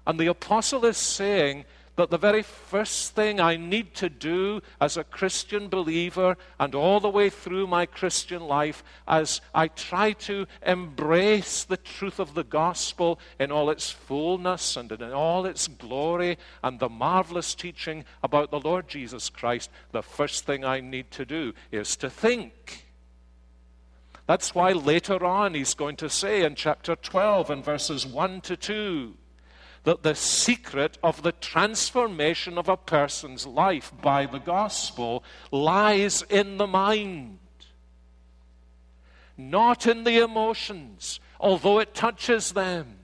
And 0.06 0.20
the 0.20 0.27
apostle 0.27 0.84
is 0.86 0.98
saying 0.98 1.63
that 2.01 2.10
the 2.10 2.17
very 2.17 2.41
first 2.41 3.13
thing 3.13 3.39
I 3.39 3.58
need 3.58 3.93
to 3.96 4.10
do 4.10 4.62
as 4.79 4.98
a 4.98 5.03
Christian 5.03 5.67
believer 5.67 6.36
and 6.60 6.74
all 6.74 7.00
the 7.00 7.12
way 7.12 7.29
through 7.29 7.67
my 7.67 7.86
Christian 7.86 8.41
life, 8.41 8.84
as 9.08 9.39
I 9.53 9.67
try 9.67 10.13
to 10.13 10.48
embrace 10.65 11.63
the 11.63 11.77
truth 11.77 12.20
of 12.20 12.34
the 12.34 12.43
gospel 12.43 13.20
in 13.39 13.51
all 13.51 13.70
its 13.70 13.91
fullness 13.91 14.75
and 14.77 14.91
in 14.91 15.13
all 15.13 15.46
its 15.46 15.67
glory 15.67 16.40
and 16.64 16.79
the 16.79 16.90
marvelous 16.90 17.53
teaching 17.53 18.03
about 18.24 18.50
the 18.50 18.59
Lord 18.59 18.87
Jesus 18.87 19.29
Christ, 19.29 19.70
the 19.92 20.01
first 20.01 20.44
thing 20.44 20.66
I 20.66 20.79
need 20.79 21.11
to 21.11 21.24
do 21.24 21.53
is 21.72 21.96
to 21.98 22.09
think. 22.09 22.87
That's 24.25 24.55
why 24.55 24.72
later 24.72 25.24
on 25.24 25.53
he's 25.53 25.75
going 25.75 25.98
to 25.98 26.09
say 26.09 26.44
in 26.44 26.55
chapter 26.55 26.96
12 26.96 27.51
and 27.51 27.64
verses 27.64 28.07
1 28.07 28.42
to 28.42 28.57
2 28.57 29.18
that 29.83 30.03
the 30.03 30.15
secret 30.15 30.98
of 31.03 31.24
the 31.24 31.31
transformation 31.31 32.57
of 32.57 32.70
a 32.70 32.77
person's 32.77 33.48
life 33.48 33.91
by 34.01 34.25
the 34.25 34.39
gospel 34.39 35.24
lies 35.51 36.24
in 36.29 36.57
the 36.57 36.67
mind, 36.67 37.39
not 39.37 39.87
in 39.87 40.03
the 40.03 40.20
emotions, 40.20 41.20
although 41.39 41.79
it 41.79 41.96
touches 41.96 42.51
them. 42.51 42.98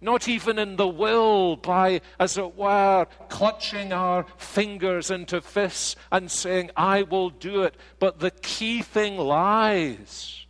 Not 0.00 0.28
even 0.28 0.60
in 0.60 0.76
the 0.76 0.86
will, 0.86 1.56
by, 1.56 2.02
as 2.20 2.38
it 2.38 2.54
were, 2.54 3.08
clutching 3.28 3.92
our 3.92 4.26
fingers 4.36 5.10
into 5.10 5.40
fists 5.40 5.96
and 6.12 6.30
saying, 6.30 6.70
I 6.76 7.02
will 7.02 7.30
do 7.30 7.64
it. 7.64 7.74
But 7.98 8.20
the 8.20 8.30
key 8.30 8.80
thing 8.82 9.18
lies 9.18 10.46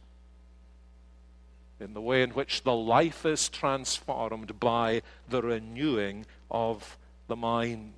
in 1.80 1.94
the 1.94 2.00
way 2.00 2.22
in 2.22 2.30
which 2.30 2.62
the 2.62 2.74
life 2.74 3.24
is 3.24 3.48
transformed 3.48 4.58
by 4.58 5.02
the 5.28 5.42
renewing 5.42 6.26
of 6.50 6.98
the 7.28 7.36
mind. 7.36 7.92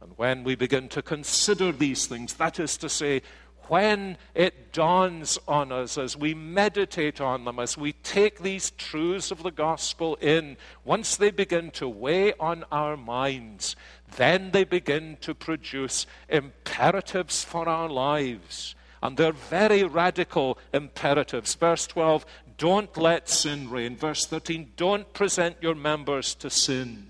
And 0.00 0.12
when 0.16 0.44
we 0.44 0.54
begin 0.54 0.88
to 0.90 1.02
consider 1.02 1.72
these 1.72 2.06
things, 2.06 2.34
that 2.34 2.58
is 2.58 2.76
to 2.78 2.88
say, 2.88 3.22
when 3.68 4.16
it 4.34 4.72
dawns 4.72 5.38
on 5.46 5.70
us 5.70 5.96
as 5.96 6.16
we 6.16 6.34
meditate 6.34 7.20
on 7.20 7.44
them, 7.44 7.60
as 7.60 7.78
we 7.78 7.92
take 7.92 8.40
these 8.40 8.72
truths 8.72 9.30
of 9.30 9.44
the 9.44 9.52
gospel 9.52 10.16
in, 10.16 10.56
once 10.84 11.16
they 11.16 11.30
begin 11.30 11.70
to 11.72 11.88
weigh 11.88 12.32
on 12.40 12.64
our 12.72 12.96
minds, 12.96 13.76
then 14.16 14.50
they 14.50 14.64
begin 14.64 15.18
to 15.20 15.34
produce 15.34 16.06
imperatives 16.28 17.44
for 17.44 17.68
our 17.68 17.88
lives 17.88 18.74
and 19.02 19.16
they're 19.16 19.32
very 19.32 19.82
radical 19.84 20.58
imperatives. 20.72 21.54
Verse 21.54 21.86
12, 21.86 22.26
don't 22.58 22.94
let 22.96 23.28
sin 23.28 23.70
reign. 23.70 23.96
Verse 23.96 24.26
13, 24.26 24.72
don't 24.76 25.10
present 25.12 25.56
your 25.60 25.74
members 25.74 26.34
to 26.36 26.50
sin. 26.50 27.06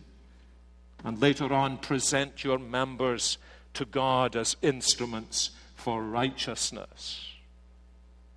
And 1.05 1.21
later 1.21 1.53
on, 1.53 1.79
present 1.79 2.45
your 2.45 2.59
members 2.59 3.39
to 3.75 3.85
God 3.85 4.37
as 4.37 4.57
instruments 4.63 5.51
for 5.75 6.03
righteousness. 6.03 7.27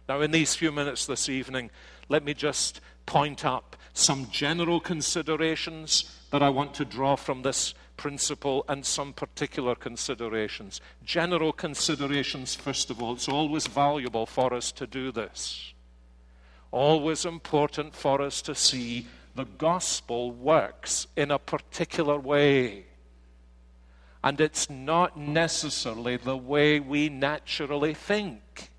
Now, 0.07 0.21
in 0.21 0.31
these 0.31 0.55
few 0.55 0.71
minutes 0.71 1.05
this 1.05 1.29
evening, 1.29 1.69
let 2.09 2.23
me 2.23 2.33
just 2.33 2.81
point 3.05 3.45
up 3.45 3.75
some 3.93 4.27
general 4.31 4.79
considerations 4.79 6.19
that 6.31 6.41
I 6.41 6.49
want 6.49 6.73
to 6.75 6.85
draw 6.85 7.15
from 7.15 7.43
this 7.43 7.73
principle 8.03 8.65
and 8.67 8.85
some 8.85 9.13
particular 9.13 9.75
considerations. 9.75 10.81
General 11.05 11.53
considerations, 11.53 12.53
first 12.53 12.89
of 12.89 13.01
all. 13.01 13.13
It's 13.13 13.29
always 13.29 13.65
valuable 13.65 14.25
for 14.25 14.53
us 14.53 14.73
to 14.73 14.85
do 14.85 15.09
this. 15.09 15.73
Always 16.69 17.23
important 17.23 17.95
for 17.95 18.21
us 18.21 18.41
to 18.41 18.55
see 18.55 19.07
the 19.35 19.45
gospel 19.45 20.31
works 20.33 21.07
in 21.15 21.31
a 21.31 21.39
particular 21.39 22.19
way. 22.19 22.87
And 24.21 24.41
it's 24.41 24.69
not 24.69 25.17
necessarily 25.17 26.17
the 26.17 26.35
way 26.35 26.81
we 26.81 27.07
naturally 27.07 27.93
think. 27.93 28.69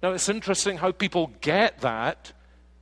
Now, 0.00 0.12
it's 0.12 0.28
interesting 0.28 0.76
how 0.76 0.92
people 0.92 1.32
get 1.40 1.80
that 1.80 2.30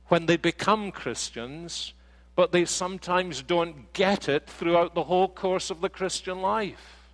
when 0.09 0.27
they 0.27 0.37
become 0.37 0.91
Christians 0.91 1.93
but 2.35 2.51
they 2.51 2.65
sometimes 2.65 3.41
don't 3.41 3.93
get 3.93 4.27
it 4.27 4.47
throughout 4.47 4.95
the 4.95 5.03
whole 5.03 5.27
course 5.27 5.69
of 5.69 5.81
the 5.81 5.89
Christian 5.89 6.41
life. 6.41 7.11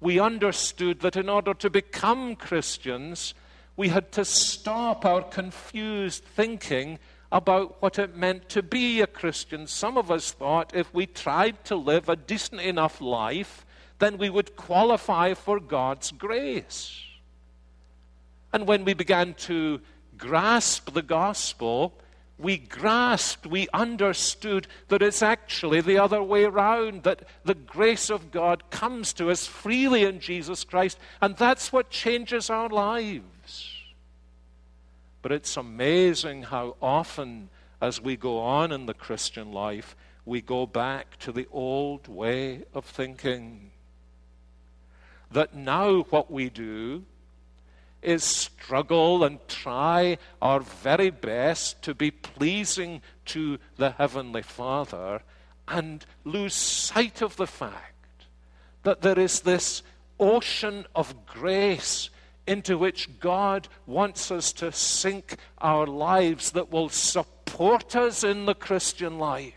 We 0.00 0.20
understood 0.20 1.00
that 1.00 1.16
in 1.16 1.28
order 1.28 1.54
to 1.54 1.70
become 1.70 2.36
Christians, 2.36 3.34
we 3.76 3.88
had 3.88 4.12
to 4.12 4.24
stop 4.24 5.04
our 5.04 5.22
confused 5.22 6.24
thinking 6.24 6.98
about 7.32 7.82
what 7.82 7.98
it 7.98 8.16
meant 8.16 8.48
to 8.50 8.62
be 8.62 9.00
a 9.00 9.06
Christian. 9.06 9.66
Some 9.66 9.98
of 9.98 10.10
us 10.10 10.30
thought 10.30 10.74
if 10.74 10.92
we 10.94 11.06
tried 11.06 11.64
to 11.64 11.76
live 11.76 12.08
a 12.08 12.16
decent 12.16 12.60
enough 12.60 13.00
life, 13.00 13.66
then 13.98 14.18
we 14.18 14.30
would 14.30 14.56
qualify 14.56 15.34
for 15.34 15.58
God's 15.58 16.12
grace. 16.12 17.02
And 18.52 18.66
when 18.66 18.84
we 18.84 18.94
began 18.94 19.34
to 19.34 19.80
grasp 20.16 20.92
the 20.92 21.02
gospel, 21.02 21.94
we 22.38 22.58
grasped, 22.58 23.46
we 23.46 23.66
understood 23.72 24.66
that 24.88 25.02
it's 25.02 25.22
actually 25.22 25.80
the 25.80 25.98
other 25.98 26.22
way 26.22 26.44
around, 26.44 27.04
that 27.04 27.22
the 27.44 27.54
grace 27.54 28.10
of 28.10 28.30
God 28.30 28.70
comes 28.70 29.12
to 29.14 29.30
us 29.30 29.46
freely 29.46 30.04
in 30.04 30.20
Jesus 30.20 30.62
Christ, 30.62 30.98
and 31.22 31.36
that's 31.36 31.72
what 31.72 31.88
changes 31.88 32.50
our 32.50 32.68
lives. 32.68 33.72
But 35.22 35.32
it's 35.32 35.56
amazing 35.56 36.44
how 36.44 36.76
often, 36.82 37.48
as 37.80 38.00
we 38.00 38.16
go 38.16 38.38
on 38.38 38.70
in 38.70 38.86
the 38.86 38.94
Christian 38.94 39.50
life, 39.50 39.96
we 40.26 40.40
go 40.40 40.66
back 40.66 41.18
to 41.20 41.32
the 41.32 41.48
old 41.50 42.06
way 42.06 42.64
of 42.74 42.84
thinking. 42.84 43.70
that 45.30 45.54
now 45.54 46.02
what 46.10 46.30
we 46.30 46.48
do 46.48 47.04
is 48.02 48.22
struggle 48.22 49.24
and 49.24 49.38
try 49.48 50.18
our 50.40 50.60
very 50.60 51.10
best 51.10 51.82
to 51.82 51.94
be 51.94 52.10
pleasing 52.10 53.02
to 53.26 53.58
the 53.76 53.90
Heavenly 53.92 54.42
Father 54.42 55.22
and 55.68 56.04
lose 56.24 56.54
sight 56.54 57.22
of 57.22 57.36
the 57.36 57.46
fact 57.46 58.26
that 58.82 59.02
there 59.02 59.18
is 59.18 59.40
this 59.40 59.82
ocean 60.20 60.86
of 60.94 61.26
grace 61.26 62.10
into 62.46 62.78
which 62.78 63.18
God 63.18 63.68
wants 63.86 64.30
us 64.30 64.52
to 64.54 64.70
sink 64.70 65.36
our 65.58 65.86
lives 65.86 66.52
that 66.52 66.70
will 66.70 66.88
support 66.88 67.96
us 67.96 68.22
in 68.22 68.46
the 68.46 68.54
Christian 68.54 69.18
life. 69.18 69.55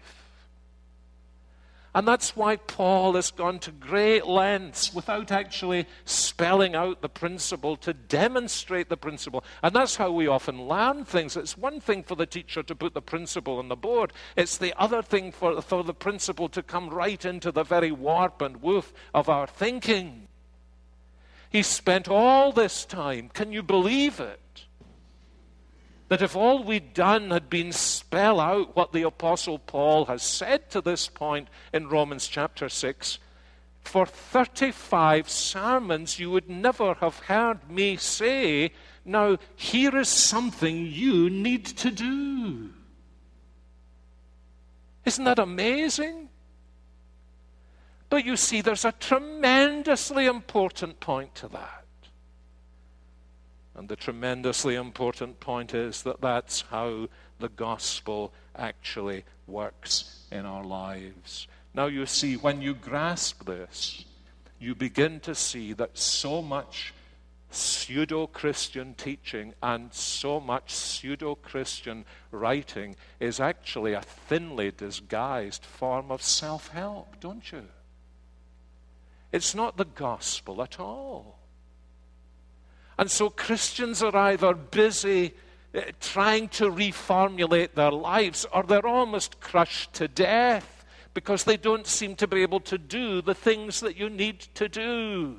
And 1.96 2.08
that's 2.08 2.36
why 2.36 2.58
Paul 2.58 3.14
has 3.14 3.32
gone 3.32 3.58
to 3.60 3.72
great 3.72 4.28
lengths 4.28 4.94
without 4.94 5.32
actually 5.32 5.88
spelling 6.06 6.76
out 6.76 7.02
the 7.02 7.10
principle 7.10 7.76
to 7.78 7.94
demonstrate 7.94 8.90
the 8.90 8.98
principle. 8.98 9.44
And 9.64 9.76
that's 9.76 9.96
how 9.96 10.12
we 10.12 10.28
often 10.28 10.68
learn 10.68 11.04
things. 11.04 11.36
It's 11.36 11.58
one 11.58 11.80
thing 11.80 12.04
for 12.04 12.16
the 12.16 12.28
teacher 12.28 12.62
to 12.62 12.76
put 12.76 12.94
the 12.94 13.02
principle 13.02 13.58
on 13.58 13.70
the 13.70 13.76
board, 13.76 14.14
it's 14.36 14.58
the 14.58 14.80
other 14.80 15.02
thing 15.02 15.32
for, 15.32 15.62
for 15.62 15.84
the 15.84 15.94
principle 15.94 16.50
to 16.50 16.62
come 16.62 16.90
right 16.90 17.24
into 17.26 17.52
the 17.52 17.64
very 17.64 17.92
warp 17.92 18.42
and 18.42 18.62
woof 18.62 18.94
of 19.14 19.28
our 19.28 19.48
thinking. 19.48 20.28
He 21.50 21.64
spent 21.64 22.08
all 22.08 22.52
this 22.52 22.86
time, 22.86 23.30
can 23.34 23.52
you 23.52 23.64
believe 23.64 24.20
it? 24.20 24.40
That 26.10 26.22
if 26.24 26.36
all 26.36 26.64
we'd 26.64 26.94
done 26.94 27.30
had 27.30 27.50
been 27.50 27.72
spell 27.72 28.40
out 28.40 28.76
what 28.76 28.92
the 28.92 29.04
Apostle 29.04 29.60
Paul 29.60 30.06
has 30.06 30.24
said 30.24 30.70
to 30.72 30.82
this 30.82 31.08
point 31.08 31.48
in 31.72 31.88
Romans 31.88 32.28
chapter 32.28 32.68
6, 32.68 33.20
for 33.84 34.06
35 34.06 35.30
sermons 35.30 36.20
you 36.20 36.32
would 36.32 36.50
never 36.50 36.96
have 36.96 37.20
heard 37.20 37.70
me 37.70 37.96
say, 37.96 38.72
Now, 39.06 39.38
here 39.56 39.96
is 39.98 40.10
something 40.10 40.86
you 40.86 41.30
need 41.30 41.66
to 41.66 41.92
do. 41.92 42.72
Isn't 45.06 45.26
that 45.26 45.40
amazing? 45.40 46.30
But 48.10 48.26
you 48.26 48.36
see, 48.36 48.62
there's 48.62 48.86
a 48.86 48.92
tremendously 48.94 50.26
important 50.26 51.00
point 51.00 51.36
to 51.36 51.48
that. 51.50 51.86
And 53.80 53.88
the 53.88 53.96
tremendously 53.96 54.76
important 54.76 55.40
point 55.40 55.74
is 55.74 56.04
that 56.04 56.20
that's 56.20 56.64
how 56.64 57.08
the 57.40 57.48
gospel 57.48 58.34
actually 58.54 59.24
works 59.48 60.26
in 60.34 60.46
our 60.46 60.66
lives. 60.66 61.48
Now, 61.74 61.86
you 61.86 62.06
see, 62.06 62.36
when 62.36 62.62
you 62.62 62.74
grasp 62.74 63.46
this, 63.46 64.04
you 64.60 64.76
begin 64.76 65.22
to 65.22 65.34
see 65.34 65.72
that 65.72 65.98
so 65.98 66.42
much 66.42 66.94
pseudo 67.52 68.28
Christian 68.28 68.96
teaching 68.96 69.54
and 69.64 69.94
so 69.94 70.42
much 70.42 70.76
pseudo 70.76 71.36
Christian 71.36 72.04
writing 72.32 72.98
is 73.22 73.40
actually 73.40 73.94
a 73.94 74.02
thinly 74.02 74.72
disguised 74.72 75.64
form 75.64 76.12
of 76.12 76.22
self 76.22 76.68
help, 76.68 77.18
don't 77.22 77.50
you? 77.50 77.64
It's 79.32 79.56
not 79.56 79.78
the 79.78 79.86
gospel 79.86 80.62
at 80.62 80.82
all. 80.82 81.39
And 83.00 83.10
so 83.10 83.30
Christians 83.30 84.04
are 84.04 84.16
either 84.16 84.54
busy 84.54 85.34
uh, 85.74 85.84
trying 86.02 86.50
to 86.50 86.70
reformulate 86.70 87.74
their 87.74 87.92
lives 87.92 88.46
or 88.52 88.64
they're 88.64 88.86
almost 88.86 89.40
crushed 89.40 89.94
to 89.94 90.10
death 90.10 90.84
because 91.14 91.46
they 91.46 91.56
don't 91.56 91.88
seem 91.88 92.18
to 92.18 92.28
be 92.28 92.42
able 92.42 92.60
to 92.60 92.78
do 92.78 93.22
the 93.22 93.34
things 93.34 93.80
that 93.80 93.96
you 93.96 94.10
need 94.10 94.42
to 94.56 94.68
do. 94.68 95.38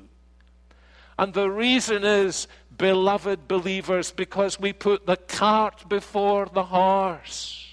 And 1.19 1.35
the 1.35 1.51
reason 1.51 2.03
is, 2.03 2.47
beloved 2.75 3.47
believers, 3.47 4.11
because 4.11 4.59
we 4.59 4.73
put 4.73 5.05
the 5.05 5.17
cart 5.17 5.87
before 5.87 6.47
the 6.47 6.63
horse. 6.63 7.67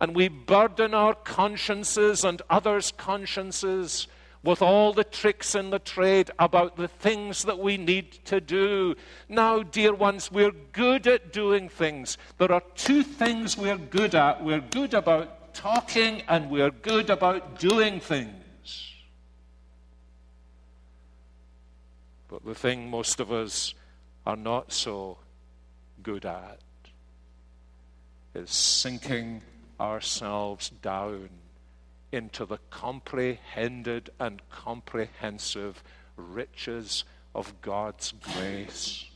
And 0.00 0.16
we 0.16 0.26
burden 0.26 0.94
our 0.94 1.14
consciences 1.14 2.24
and 2.24 2.42
others' 2.50 2.92
consciences 2.96 4.08
with 4.44 4.60
all 4.60 4.92
the 4.92 5.04
tricks 5.04 5.54
in 5.54 5.70
the 5.70 5.78
trade 5.78 6.30
about 6.38 6.76
the 6.76 6.86
things 6.86 7.44
that 7.44 7.58
we 7.58 7.78
need 7.78 8.12
to 8.26 8.40
do. 8.40 8.94
Now, 9.28 9.62
dear 9.62 9.94
ones, 9.94 10.30
we're 10.30 10.52
good 10.72 11.06
at 11.06 11.32
doing 11.32 11.70
things. 11.70 12.18
There 12.36 12.52
are 12.52 12.62
two 12.74 13.02
things 13.02 13.56
we're 13.56 13.78
good 13.78 14.14
at 14.14 14.44
we're 14.44 14.60
good 14.60 14.92
about 14.92 15.54
talking, 15.54 16.22
and 16.28 16.50
we're 16.50 16.70
good 16.70 17.08
about 17.08 17.58
doing 17.58 18.00
things. 18.00 18.92
But 22.28 22.44
the 22.44 22.54
thing 22.54 22.90
most 22.90 23.20
of 23.20 23.32
us 23.32 23.74
are 24.26 24.36
not 24.36 24.72
so 24.72 25.18
good 26.02 26.26
at 26.26 26.58
is 28.34 28.50
sinking 28.50 29.42
ourselves 29.80 30.70
down 30.82 31.30
into 32.14 32.46
the 32.46 32.58
comprehended 32.70 34.10
and 34.18 34.40
comprehensive 34.50 35.82
riches 36.16 37.04
of 37.34 37.60
God's 37.60 38.12
grace 38.12 39.06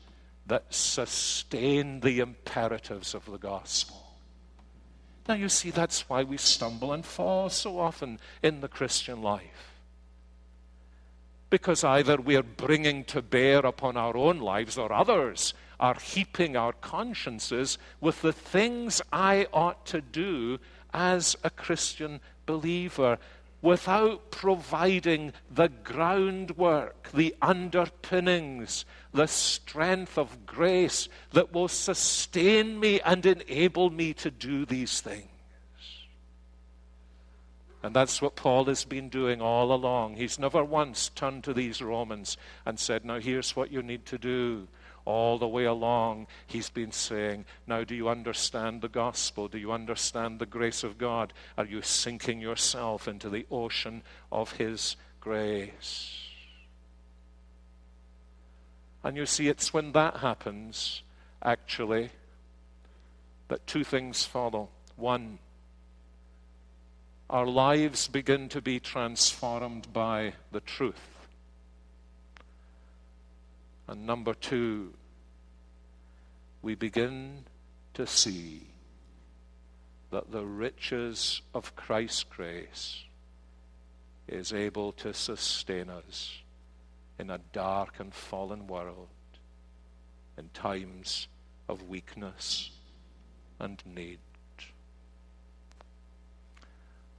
that 0.46 0.64
sustain 0.70 2.00
the 2.00 2.20
imperatives 2.20 3.14
of 3.14 3.24
the 3.26 3.38
gospel. 3.38 4.04
Now, 5.28 5.34
you 5.34 5.50
see, 5.50 5.70
that's 5.70 6.08
why 6.08 6.22
we 6.22 6.38
stumble 6.38 6.92
and 6.92 7.04
fall 7.04 7.50
so 7.50 7.78
often 7.78 8.18
in 8.42 8.60
the 8.60 8.68
Christian 8.68 9.22
life. 9.22 9.74
Because 11.50 11.84
either 11.84 12.16
we 12.16 12.36
are 12.36 12.42
bringing 12.42 13.04
to 13.04 13.22
bear 13.22 13.58
upon 13.60 13.96
our 13.96 14.16
own 14.16 14.38
lives 14.38 14.78
or 14.78 14.92
others 14.92 15.54
are 15.78 15.96
heaping 16.00 16.56
our 16.56 16.72
consciences 16.72 17.78
with 18.00 18.22
the 18.22 18.32
things 18.32 19.00
I 19.12 19.46
ought 19.52 19.86
to 19.86 20.00
do 20.00 20.58
as 20.92 21.36
a 21.44 21.50
Christian 21.50 22.20
believer 22.48 23.18
without 23.60 24.30
providing 24.30 25.32
the 25.50 25.68
groundwork, 25.68 27.10
the 27.12 27.34
underpinnings, 27.42 28.86
the 29.12 29.26
strength 29.26 30.16
of 30.16 30.46
grace 30.46 31.08
that 31.32 31.52
will 31.52 31.68
sustain 31.68 32.80
me 32.80 33.00
and 33.02 33.26
enable 33.26 33.90
me 33.90 34.14
to 34.14 34.30
do 34.30 34.64
these 34.64 35.00
things. 35.02 35.28
And 37.82 37.94
that's 37.94 38.22
what 38.22 38.36
Paul 38.36 38.64
has 38.64 38.84
been 38.84 39.08
doing 39.08 39.40
all 39.40 39.72
along. 39.72 40.16
He's 40.16 40.38
never 40.38 40.64
once 40.64 41.10
turned 41.10 41.44
to 41.44 41.52
these 41.52 41.82
Romans 41.82 42.36
and 42.64 42.78
said, 42.78 43.04
Now 43.04 43.20
here's 43.20 43.54
what 43.54 43.70
you 43.70 43.82
need 43.82 44.06
to 44.06 44.18
do 44.18 44.66
all 45.08 45.38
the 45.38 45.48
way 45.48 45.64
along, 45.64 46.26
he's 46.46 46.68
been 46.68 46.92
saying, 46.92 47.46
Now, 47.66 47.82
do 47.82 47.94
you 47.94 48.10
understand 48.10 48.82
the 48.82 48.90
gospel? 48.90 49.48
Do 49.48 49.56
you 49.56 49.72
understand 49.72 50.38
the 50.38 50.44
grace 50.44 50.84
of 50.84 50.98
God? 50.98 51.32
Are 51.56 51.64
you 51.64 51.80
sinking 51.80 52.42
yourself 52.42 53.08
into 53.08 53.30
the 53.30 53.46
ocean 53.50 54.02
of 54.30 54.52
his 54.52 54.96
grace? 55.18 56.26
And 59.02 59.16
you 59.16 59.24
see, 59.24 59.48
it's 59.48 59.72
when 59.72 59.92
that 59.92 60.18
happens, 60.18 61.02
actually, 61.42 62.10
that 63.48 63.66
two 63.66 63.84
things 63.84 64.26
follow. 64.26 64.68
One, 64.96 65.38
our 67.30 67.46
lives 67.46 68.08
begin 68.08 68.50
to 68.50 68.60
be 68.60 68.78
transformed 68.78 69.90
by 69.90 70.34
the 70.52 70.60
truth. 70.60 71.28
And 73.86 74.06
number 74.06 74.34
two, 74.34 74.92
we 76.62 76.74
begin 76.74 77.44
to 77.94 78.06
see 78.06 78.62
that 80.10 80.30
the 80.30 80.44
riches 80.44 81.42
of 81.54 81.76
Christ's 81.76 82.24
grace 82.24 83.04
is 84.26 84.52
able 84.52 84.92
to 84.92 85.12
sustain 85.12 85.88
us 85.90 86.42
in 87.18 87.30
a 87.30 87.40
dark 87.52 87.98
and 87.98 88.14
fallen 88.14 88.66
world 88.66 89.08
in 90.36 90.48
times 90.54 91.28
of 91.68 91.88
weakness 91.88 92.70
and 93.58 93.82
need. 93.84 94.18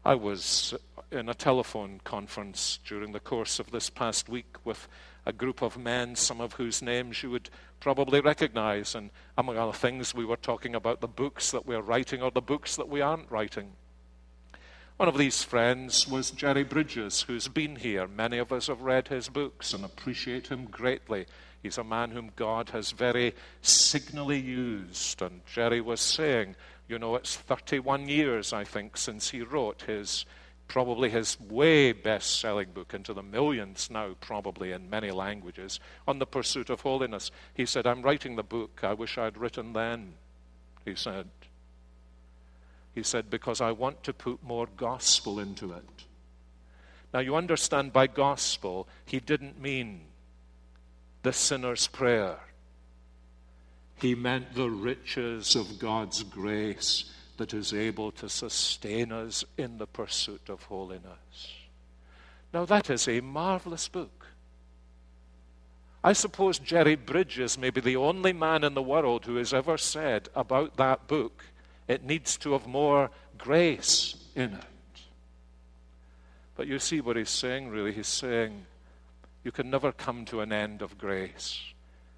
I 0.06 0.16
was 0.16 0.74
in 1.12 1.28
a 1.28 1.34
telephone 1.34 2.00
conference 2.04 2.80
during 2.86 3.12
the 3.12 3.20
course 3.20 3.60
of 3.60 3.72
this 3.72 3.90
past 3.90 4.30
week 4.30 4.56
with 4.64 4.88
a 5.26 5.34
group 5.34 5.62
of 5.62 5.78
men, 5.78 6.16
some 6.16 6.42
of 6.42 6.54
whose 6.54 6.82
names 6.82 7.24
you 7.24 7.30
would 7.32 7.50
probably 7.80 8.22
recognize. 8.22 8.96
And 8.96 9.10
among 9.38 9.58
other 9.58 9.74
things, 9.74 10.14
we 10.14 10.26
were 10.26 10.38
talking 10.38 10.76
about 10.76 11.02
the 11.02 11.08
books 11.08 11.52
that 11.52 11.66
we're 11.66 11.82
writing 11.82 12.22
or 12.22 12.32
the 12.32 12.42
books 12.42 12.76
that 12.76 12.90
we 12.90 13.02
aren't 13.02 13.32
writing. 13.32 13.72
One 14.98 15.08
of 15.08 15.18
these 15.18 15.44
friends 15.44 16.08
was 16.10 16.32
Jerry 16.32 16.64
Bridges, 16.64 17.22
who's 17.22 17.48
been 17.48 17.78
here. 17.78 18.06
Many 18.06 18.38
of 18.38 18.52
us 18.52 18.68
have 18.68 18.82
read 18.82 19.08
his 19.08 19.30
books 19.30 19.74
and 19.74 19.86
appreciate 19.86 20.48
him 20.48 20.66
greatly. 20.66 21.26
He's 21.64 21.78
a 21.78 21.86
man 21.86 22.12
whom 22.12 22.32
God 22.36 22.72
has 22.72 22.92
very 22.92 23.34
signally 23.62 24.40
used. 24.40 25.22
And 25.22 25.40
Jerry 25.46 25.80
was 25.80 26.02
saying, 26.02 26.58
you 26.90 27.00
know, 27.00 27.16
it's 27.16 27.38
31 27.38 28.10
years, 28.10 28.52
I 28.52 28.66
think, 28.66 28.98
since 28.98 29.30
he 29.30 29.42
wrote 29.42 29.84
his 29.84 30.26
probably 30.70 31.10
his 31.10 31.38
way 31.42 31.92
best 31.92 32.40
selling 32.40 32.70
book, 32.72 32.94
into 32.94 33.14
the 33.14 33.24
millions 33.24 33.90
now, 33.92 34.16
probably 34.22 34.72
in 34.72 34.90
many 34.90 35.12
languages, 35.12 35.80
on 36.08 36.20
the 36.20 36.26
pursuit 36.26 36.70
of 36.70 36.82
holiness. 36.82 37.32
He 37.54 37.66
said, 37.66 37.86
I'm 37.86 38.04
writing 38.04 38.38
the 38.38 38.44
book 38.44 38.80
I 38.84 38.94
wish 38.94 39.18
I'd 39.18 39.38
written 39.38 39.74
then, 39.74 40.14
he 40.86 40.96
said. 40.96 41.28
He 42.96 43.04
said, 43.04 43.30
because 43.30 43.60
I 43.60 43.72
want 43.72 44.04
to 44.04 44.14
put 44.14 44.42
more 44.44 44.68
gospel 44.78 45.40
into 45.40 45.74
it. 45.74 46.06
Now, 47.14 47.20
you 47.20 47.36
understand 47.36 47.92
by 47.92 48.08
gospel, 48.08 48.88
he 49.06 49.20
didn't 49.20 49.60
mean 49.60 50.02
the 51.24 51.34
sinner's 51.34 51.88
prayer. 51.88 52.38
He 53.96 54.14
meant 54.16 54.54
the 54.54 54.70
riches 54.70 55.56
of 55.56 55.80
God's 55.80 56.24
grace 56.24 57.12
that 57.40 57.54
is 57.54 57.74
able 57.74 58.12
to 58.12 58.28
sustain 58.28 59.14
us 59.14 59.46
in 59.58 59.78
the 59.78 59.88
pursuit 59.88 60.50
of 60.50 60.64
holiness. 60.64 61.56
Now, 62.54 62.66
that 62.66 62.90
is 62.90 63.08
a 63.08 63.22
marvelous 63.22 63.88
book. 63.88 64.28
I 66.04 66.14
suppose 66.14 66.60
Jerry 66.60 66.96
Bridges 66.96 67.58
may 67.58 67.70
be 67.70 67.80
the 67.80 67.96
only 67.96 68.34
man 68.34 68.66
in 68.66 68.74
the 68.74 68.82
world 68.82 69.26
who 69.26 69.38
has 69.38 69.54
ever 69.54 69.78
said 69.78 70.28
about 70.36 70.76
that 70.78 71.08
book, 71.08 71.44
it 71.88 72.04
needs 72.04 72.38
to 72.38 72.52
have 72.52 72.68
more 72.68 73.10
grace 73.38 74.16
in 74.36 74.54
it. 74.54 75.02
But 76.56 76.68
you 76.68 76.78
see 76.78 77.00
what 77.00 77.16
he's 77.16 77.30
saying, 77.30 77.70
really. 77.70 77.94
He's 77.94 78.08
saying, 78.08 78.66
you 79.46 79.52
can 79.54 79.70
never 79.70 79.94
come 79.94 80.26
to 80.26 80.42
an 80.42 80.52
end 80.52 80.82
of 80.82 80.98
grace. 80.98 81.62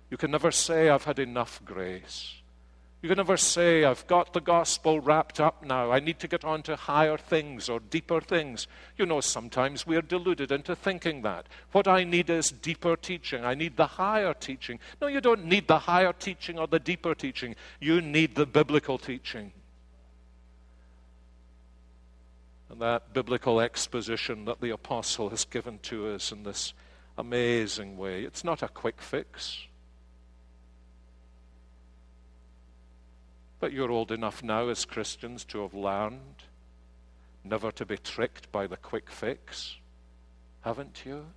You 0.09 0.17
can 0.17 0.31
never 0.31 0.49
say, 0.51 0.89
I've 0.89 1.05
had 1.05 1.19
enough 1.19 1.61
grace. 1.63 2.40
You 3.01 3.09
can 3.09 3.17
never 3.17 3.37
say, 3.37 3.83
I've 3.83 4.05
got 4.05 4.31
the 4.31 4.39
gospel 4.39 4.99
wrapped 4.99 5.39
up 5.39 5.63
now. 5.65 5.91
I 5.91 5.99
need 5.99 6.19
to 6.19 6.27
get 6.27 6.45
on 6.45 6.61
to 6.63 6.75
higher 6.75 7.17
things 7.17 7.67
or 7.67 7.79
deeper 7.79 8.21
things. 8.21 8.67
You 8.95 9.07
know, 9.07 9.21
sometimes 9.21 9.87
we're 9.87 10.03
deluded 10.03 10.51
into 10.51 10.75
thinking 10.75 11.23
that. 11.23 11.47
What 11.71 11.87
I 11.87 12.03
need 12.03 12.29
is 12.29 12.51
deeper 12.51 12.95
teaching. 12.95 13.43
I 13.43 13.55
need 13.55 13.75
the 13.75 13.87
higher 13.87 14.35
teaching. 14.35 14.79
No, 15.01 15.07
you 15.07 15.19
don't 15.19 15.45
need 15.45 15.67
the 15.67 15.79
higher 15.79 16.13
teaching 16.13 16.59
or 16.59 16.67
the 16.67 16.79
deeper 16.79 17.15
teaching. 17.15 17.55
You 17.79 18.01
need 18.01 18.35
the 18.35 18.45
biblical 18.45 18.99
teaching. 18.99 19.51
And 22.69 22.79
that 22.81 23.13
biblical 23.13 23.59
exposition 23.59 24.45
that 24.45 24.61
the 24.61 24.69
apostle 24.69 25.31
has 25.31 25.43
given 25.43 25.79
to 25.83 26.09
us 26.09 26.31
in 26.31 26.43
this 26.43 26.73
amazing 27.17 27.97
way. 27.97 28.21
It's 28.25 28.43
not 28.43 28.61
a 28.61 28.67
quick 28.67 29.01
fix. 29.01 29.65
But 33.61 33.73
you're 33.73 33.91
old 33.91 34.11
enough 34.11 34.41
now 34.41 34.69
as 34.69 34.85
Christians 34.85 35.45
to 35.45 35.61
have 35.61 35.75
learned 35.75 36.43
never 37.43 37.71
to 37.73 37.85
be 37.85 37.95
tricked 37.95 38.51
by 38.51 38.65
the 38.65 38.75
quick 38.75 39.11
fix, 39.11 39.77
haven't 40.61 41.03
you? 41.05 41.27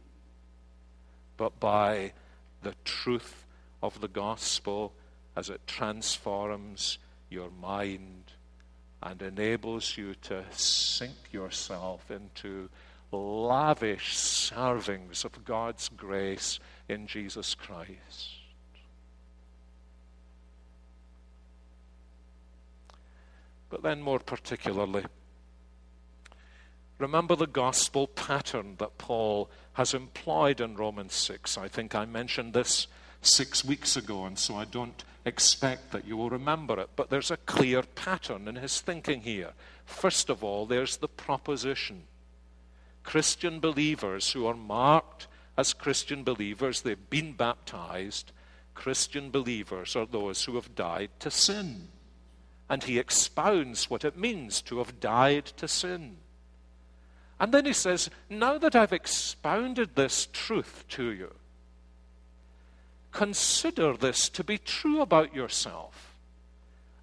But 1.36 1.60
by 1.60 2.14
the 2.62 2.74
truth 2.82 3.44
of 3.82 4.00
the 4.00 4.08
gospel 4.08 4.94
as 5.36 5.50
it 5.50 5.66
transforms 5.66 6.98
your 7.28 7.50
mind 7.50 8.32
and 9.02 9.20
enables 9.20 9.98
you 9.98 10.14
to 10.22 10.44
sink 10.50 11.30
yourself 11.30 12.10
into 12.10 12.70
lavish 13.12 14.16
servings 14.16 15.26
of 15.26 15.44
God's 15.44 15.90
grace 15.90 16.58
in 16.88 17.06
Jesus 17.06 17.54
Christ. 17.54 18.43
But 23.74 23.82
then, 23.82 24.02
more 24.02 24.20
particularly, 24.20 25.04
remember 26.98 27.34
the 27.34 27.48
gospel 27.48 28.06
pattern 28.06 28.76
that 28.78 28.98
Paul 28.98 29.50
has 29.72 29.94
employed 29.94 30.60
in 30.60 30.76
Romans 30.76 31.12
6. 31.14 31.58
I 31.58 31.66
think 31.66 31.92
I 31.92 32.04
mentioned 32.04 32.52
this 32.52 32.86
six 33.20 33.64
weeks 33.64 33.96
ago, 33.96 34.26
and 34.26 34.38
so 34.38 34.54
I 34.54 34.64
don't 34.64 35.02
expect 35.24 35.90
that 35.90 36.06
you 36.06 36.16
will 36.16 36.30
remember 36.30 36.78
it. 36.78 36.90
But 36.94 37.10
there's 37.10 37.32
a 37.32 37.36
clear 37.36 37.82
pattern 37.82 38.46
in 38.46 38.54
his 38.54 38.80
thinking 38.80 39.22
here. 39.22 39.54
First 39.84 40.30
of 40.30 40.44
all, 40.44 40.66
there's 40.66 40.98
the 40.98 41.08
proposition. 41.08 42.04
Christian 43.02 43.58
believers 43.58 44.30
who 44.30 44.46
are 44.46 44.54
marked 44.54 45.26
as 45.56 45.72
Christian 45.72 46.22
believers, 46.22 46.82
they've 46.82 47.10
been 47.10 47.32
baptized. 47.32 48.30
Christian 48.74 49.32
believers 49.32 49.96
are 49.96 50.06
those 50.06 50.44
who 50.44 50.54
have 50.54 50.76
died 50.76 51.10
to 51.18 51.28
sin 51.28 51.88
and 52.68 52.84
he 52.84 52.98
expounds 52.98 53.90
what 53.90 54.04
it 54.04 54.16
means 54.16 54.62
to 54.62 54.78
have 54.78 55.00
died 55.00 55.46
to 55.46 55.68
sin. 55.68 56.16
And 57.38 57.52
then 57.52 57.66
he 57.66 57.72
says, 57.72 58.10
Now 58.30 58.58
that 58.58 58.74
I've 58.74 58.92
expounded 58.92 59.94
this 59.94 60.28
truth 60.32 60.84
to 60.90 61.10
you, 61.10 61.32
consider 63.12 63.96
this 63.96 64.28
to 64.30 64.44
be 64.44 64.58
true 64.58 65.00
about 65.00 65.34
yourself. 65.34 66.14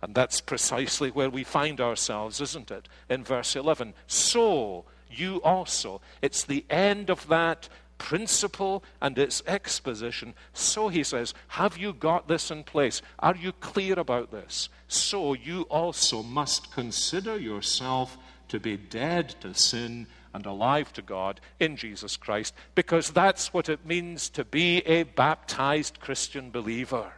And 0.01 0.15
that's 0.15 0.41
precisely 0.41 1.11
where 1.11 1.29
we 1.29 1.43
find 1.43 1.79
ourselves, 1.79 2.41
isn't 2.41 2.71
it? 2.71 2.87
In 3.07 3.23
verse 3.23 3.55
11. 3.55 3.93
So 4.07 4.85
you 5.09 5.41
also. 5.43 6.01
It's 6.21 6.43
the 6.43 6.65
end 6.69 7.09
of 7.09 7.27
that 7.27 7.69
principle 8.01 8.83
and 8.99 9.15
its 9.19 9.43
exposition. 9.45 10.33
So 10.53 10.89
he 10.89 11.03
says, 11.03 11.35
Have 11.49 11.77
you 11.77 11.93
got 11.93 12.27
this 12.27 12.49
in 12.49 12.63
place? 12.63 13.03
Are 13.19 13.35
you 13.35 13.51
clear 13.51 13.99
about 13.99 14.31
this? 14.31 14.69
So 14.87 15.33
you 15.33 15.61
also 15.69 16.23
must 16.23 16.73
consider 16.73 17.37
yourself 17.37 18.17
to 18.47 18.59
be 18.59 18.75
dead 18.75 19.35
to 19.41 19.53
sin 19.53 20.07
and 20.33 20.47
alive 20.47 20.91
to 20.93 21.03
God 21.03 21.39
in 21.59 21.75
Jesus 21.75 22.17
Christ, 22.17 22.55
because 22.73 23.11
that's 23.11 23.53
what 23.53 23.69
it 23.69 23.85
means 23.85 24.29
to 24.31 24.43
be 24.43 24.79
a 24.79 25.03
baptized 25.03 25.99
Christian 25.99 26.49
believer. 26.49 27.13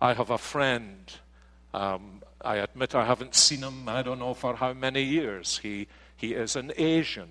I 0.00 0.14
have 0.14 0.30
a 0.30 0.38
friend. 0.38 1.12
Um, 1.74 2.22
I 2.40 2.56
admit 2.56 2.94
I 2.94 3.04
haven't 3.04 3.34
seen 3.34 3.62
him, 3.62 3.88
I 3.88 4.02
don't 4.02 4.20
know 4.20 4.34
for 4.34 4.54
how 4.54 4.72
many 4.72 5.02
years. 5.02 5.58
He, 5.58 5.88
he 6.16 6.34
is 6.34 6.54
an 6.54 6.72
Asian. 6.76 7.30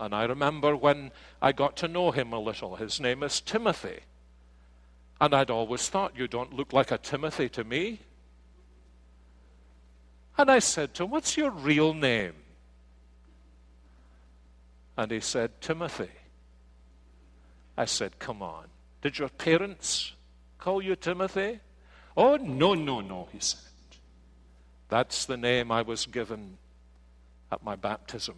And 0.00 0.14
I 0.14 0.24
remember 0.24 0.74
when 0.74 1.12
I 1.42 1.52
got 1.52 1.76
to 1.76 1.88
know 1.88 2.10
him 2.10 2.32
a 2.32 2.40
little, 2.40 2.76
his 2.76 3.00
name 3.00 3.22
is 3.22 3.38
Timothy. 3.38 4.00
And 5.20 5.34
I'd 5.34 5.50
always 5.50 5.90
thought, 5.90 6.16
You 6.16 6.26
don't 6.26 6.54
look 6.54 6.72
like 6.72 6.90
a 6.90 6.96
Timothy 6.96 7.50
to 7.50 7.62
me. 7.64 8.00
And 10.38 10.50
I 10.50 10.58
said 10.58 10.94
to 10.94 11.04
him, 11.04 11.10
What's 11.10 11.36
your 11.36 11.50
real 11.50 11.92
name? 11.92 12.32
And 14.96 15.12
he 15.12 15.20
said, 15.20 15.60
Timothy. 15.60 16.10
I 17.76 17.84
said, 17.84 18.18
Come 18.18 18.40
on. 18.40 18.68
Did 19.02 19.18
your 19.18 19.28
parents 19.28 20.14
call 20.56 20.82
you 20.82 20.96
Timothy? 20.96 21.60
Oh, 22.16 22.36
no, 22.36 22.72
no, 22.72 23.02
no, 23.02 23.28
he 23.32 23.38
said. 23.40 23.60
That's 24.88 25.26
the 25.26 25.36
name 25.36 25.70
I 25.70 25.82
was 25.82 26.06
given 26.06 26.56
at 27.52 27.62
my 27.62 27.76
baptism. 27.76 28.36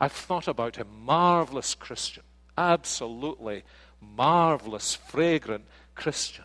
I've 0.00 0.12
thought 0.12 0.48
about 0.48 0.76
him, 0.76 0.88
marvelous 1.04 1.74
Christian, 1.74 2.22
absolutely 2.56 3.64
marvelous, 4.00 4.94
fragrant 4.94 5.64
Christian. 5.94 6.44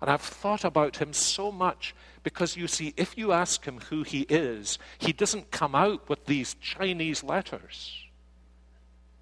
And 0.00 0.10
I've 0.10 0.20
thought 0.20 0.64
about 0.64 0.96
him 0.96 1.12
so 1.12 1.52
much 1.52 1.94
because 2.22 2.56
you 2.56 2.68
see, 2.68 2.92
if 2.96 3.16
you 3.16 3.32
ask 3.32 3.64
him 3.64 3.78
who 3.78 4.02
he 4.02 4.22
is, 4.22 4.78
he 4.98 5.12
doesn't 5.12 5.50
come 5.50 5.74
out 5.74 6.08
with 6.08 6.26
these 6.26 6.54
Chinese 6.54 7.22
letters. 7.22 8.04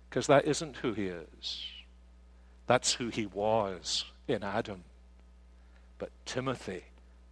Because 0.08 0.26
that 0.26 0.46
isn't 0.46 0.76
who 0.76 0.92
he 0.92 1.06
is. 1.06 1.64
That's 2.66 2.94
who 2.94 3.08
he 3.08 3.26
was 3.26 4.04
in 4.26 4.42
Adam. 4.42 4.84
But 5.98 6.10
Timothy 6.24 6.84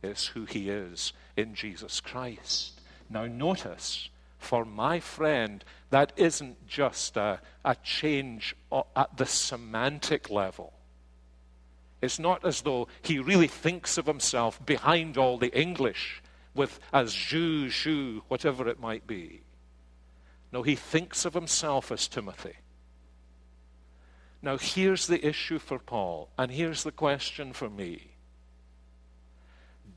is 0.02 0.26
who 0.26 0.44
he 0.44 0.68
is 0.68 1.12
in 1.36 1.54
Jesus 1.54 2.00
Christ. 2.00 2.80
Now, 3.10 3.26
notice 3.26 4.10
for 4.38 4.64
my 4.64 5.00
friend, 5.00 5.64
that 5.90 6.12
isn't 6.16 6.66
just 6.66 7.16
a, 7.16 7.40
a 7.64 7.74
change 7.76 8.54
at 8.96 9.16
the 9.16 9.26
semantic 9.26 10.30
level. 10.30 10.72
It's 12.00 12.18
not 12.18 12.44
as 12.44 12.62
though 12.62 12.88
he 13.02 13.18
really 13.18 13.48
thinks 13.48 13.98
of 13.98 14.06
himself 14.06 14.64
behind 14.64 15.18
all 15.18 15.36
the 15.36 15.56
English 15.58 16.22
with 16.54 16.78
as 16.92 17.12
Jew, 17.12 17.68
Jew, 17.68 18.22
whatever 18.28 18.68
it 18.68 18.80
might 18.80 19.06
be. 19.06 19.42
No, 20.52 20.62
he 20.62 20.76
thinks 20.76 21.24
of 21.24 21.34
himself 21.34 21.92
as 21.92 22.08
Timothy. 22.08 22.54
Now, 24.40 24.56
here's 24.56 25.08
the 25.08 25.26
issue 25.26 25.58
for 25.58 25.78
Paul, 25.78 26.28
and 26.38 26.52
here's 26.52 26.84
the 26.84 26.92
question 26.92 27.52
for 27.52 27.68
me. 27.68 28.12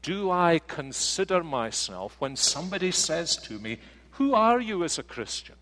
Do 0.01 0.31
I 0.31 0.59
consider 0.67 1.43
myself, 1.43 2.15
when 2.19 2.35
somebody 2.35 2.91
says 2.91 3.37
to 3.37 3.59
me, 3.59 3.77
who 4.21 4.35
are 4.35 4.61
you 4.61 4.83
as 4.83 4.99
a 4.99 5.03
Christian? 5.03 5.55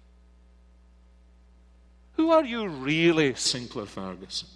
Who 2.17 2.31
are 2.31 2.43
you 2.43 2.67
really, 2.67 3.33
Sinclair 3.35 3.85
Ferguson? 3.85 4.49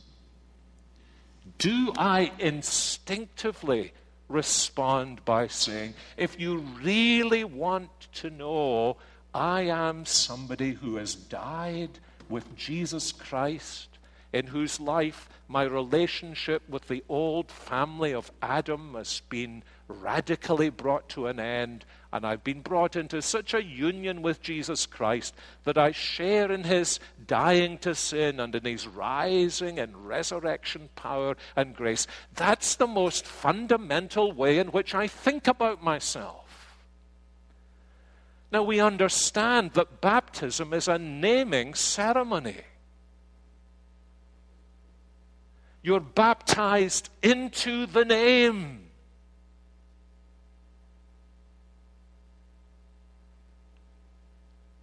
Do 1.57 1.93
I 1.97 2.33
instinctively 2.37 3.93
respond 4.27 5.23
by 5.23 5.47
saying, 5.47 5.93
If 6.17 6.37
you 6.37 6.57
really 6.83 7.45
want 7.45 7.91
to 8.15 8.29
know, 8.29 8.97
I 9.33 9.61
am 9.61 10.05
somebody 10.05 10.73
who 10.73 10.97
has 10.97 11.15
died 11.15 11.97
with 12.27 12.57
Jesus 12.57 13.13
Christ, 13.13 13.87
in 14.33 14.47
whose 14.47 14.81
life 14.81 15.29
my 15.47 15.63
relationship 15.63 16.67
with 16.67 16.89
the 16.89 17.05
old 17.07 17.49
family 17.49 18.13
of 18.13 18.33
Adam 18.41 18.95
has 18.95 19.21
been 19.29 19.63
radically 19.87 20.69
brought 20.69 21.07
to 21.09 21.27
an 21.27 21.39
end, 21.39 21.85
and 22.13 22.27
I've 22.27 22.43
been 22.43 22.61
brought 22.61 22.95
into 22.95 23.23
such 23.23 23.55
a 23.55 23.63
union 23.63 24.21
with 24.21 24.39
Jesus 24.39 24.85
Christ 24.85 25.33
that 25.63 25.79
I 25.79 25.91
share 25.91 26.51
in 26.51 26.63
his 26.63 26.99
dying 27.25 27.79
to 27.79 27.95
sin 27.95 28.39
and 28.39 28.53
in 28.53 28.65
his 28.65 28.85
rising 28.87 29.79
and 29.79 30.07
resurrection 30.07 30.89
power 30.95 31.35
and 31.55 31.75
grace. 31.75 32.05
That's 32.35 32.75
the 32.75 32.85
most 32.85 33.25
fundamental 33.25 34.31
way 34.31 34.59
in 34.59 34.67
which 34.67 34.93
I 34.93 35.07
think 35.07 35.47
about 35.47 35.83
myself. 35.83 36.77
Now, 38.51 38.61
we 38.61 38.79
understand 38.79 39.71
that 39.71 39.99
baptism 39.99 40.71
is 40.71 40.87
a 40.87 40.99
naming 40.99 41.73
ceremony. 41.73 42.61
You're 45.81 45.99
baptized 45.99 47.09
into 47.23 47.87
the 47.87 48.05
name. 48.05 48.82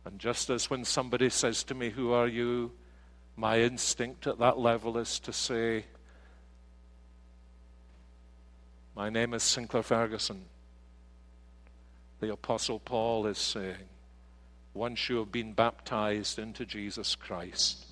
And 0.04 0.18
just 0.18 0.50
as 0.50 0.70
when 0.70 0.84
somebody 0.84 1.30
says 1.30 1.62
to 1.64 1.74
me, 1.74 1.90
Who 1.90 2.12
are 2.12 2.28
you? 2.28 2.72
my 3.40 3.60
instinct 3.60 4.26
at 4.26 4.38
that 4.38 4.58
level 4.58 4.98
is 4.98 5.18
to 5.18 5.32
say, 5.32 5.86
My 8.94 9.08
name 9.08 9.32
is 9.32 9.42
Sinclair 9.42 9.82
Ferguson. 9.82 10.44
The 12.20 12.32
Apostle 12.32 12.80
Paul 12.80 13.26
is 13.26 13.38
saying, 13.38 13.88
Once 14.74 15.08
you 15.08 15.16
have 15.16 15.32
been 15.32 15.54
baptized 15.54 16.38
into 16.38 16.66
Jesus 16.66 17.14
Christ, 17.14 17.86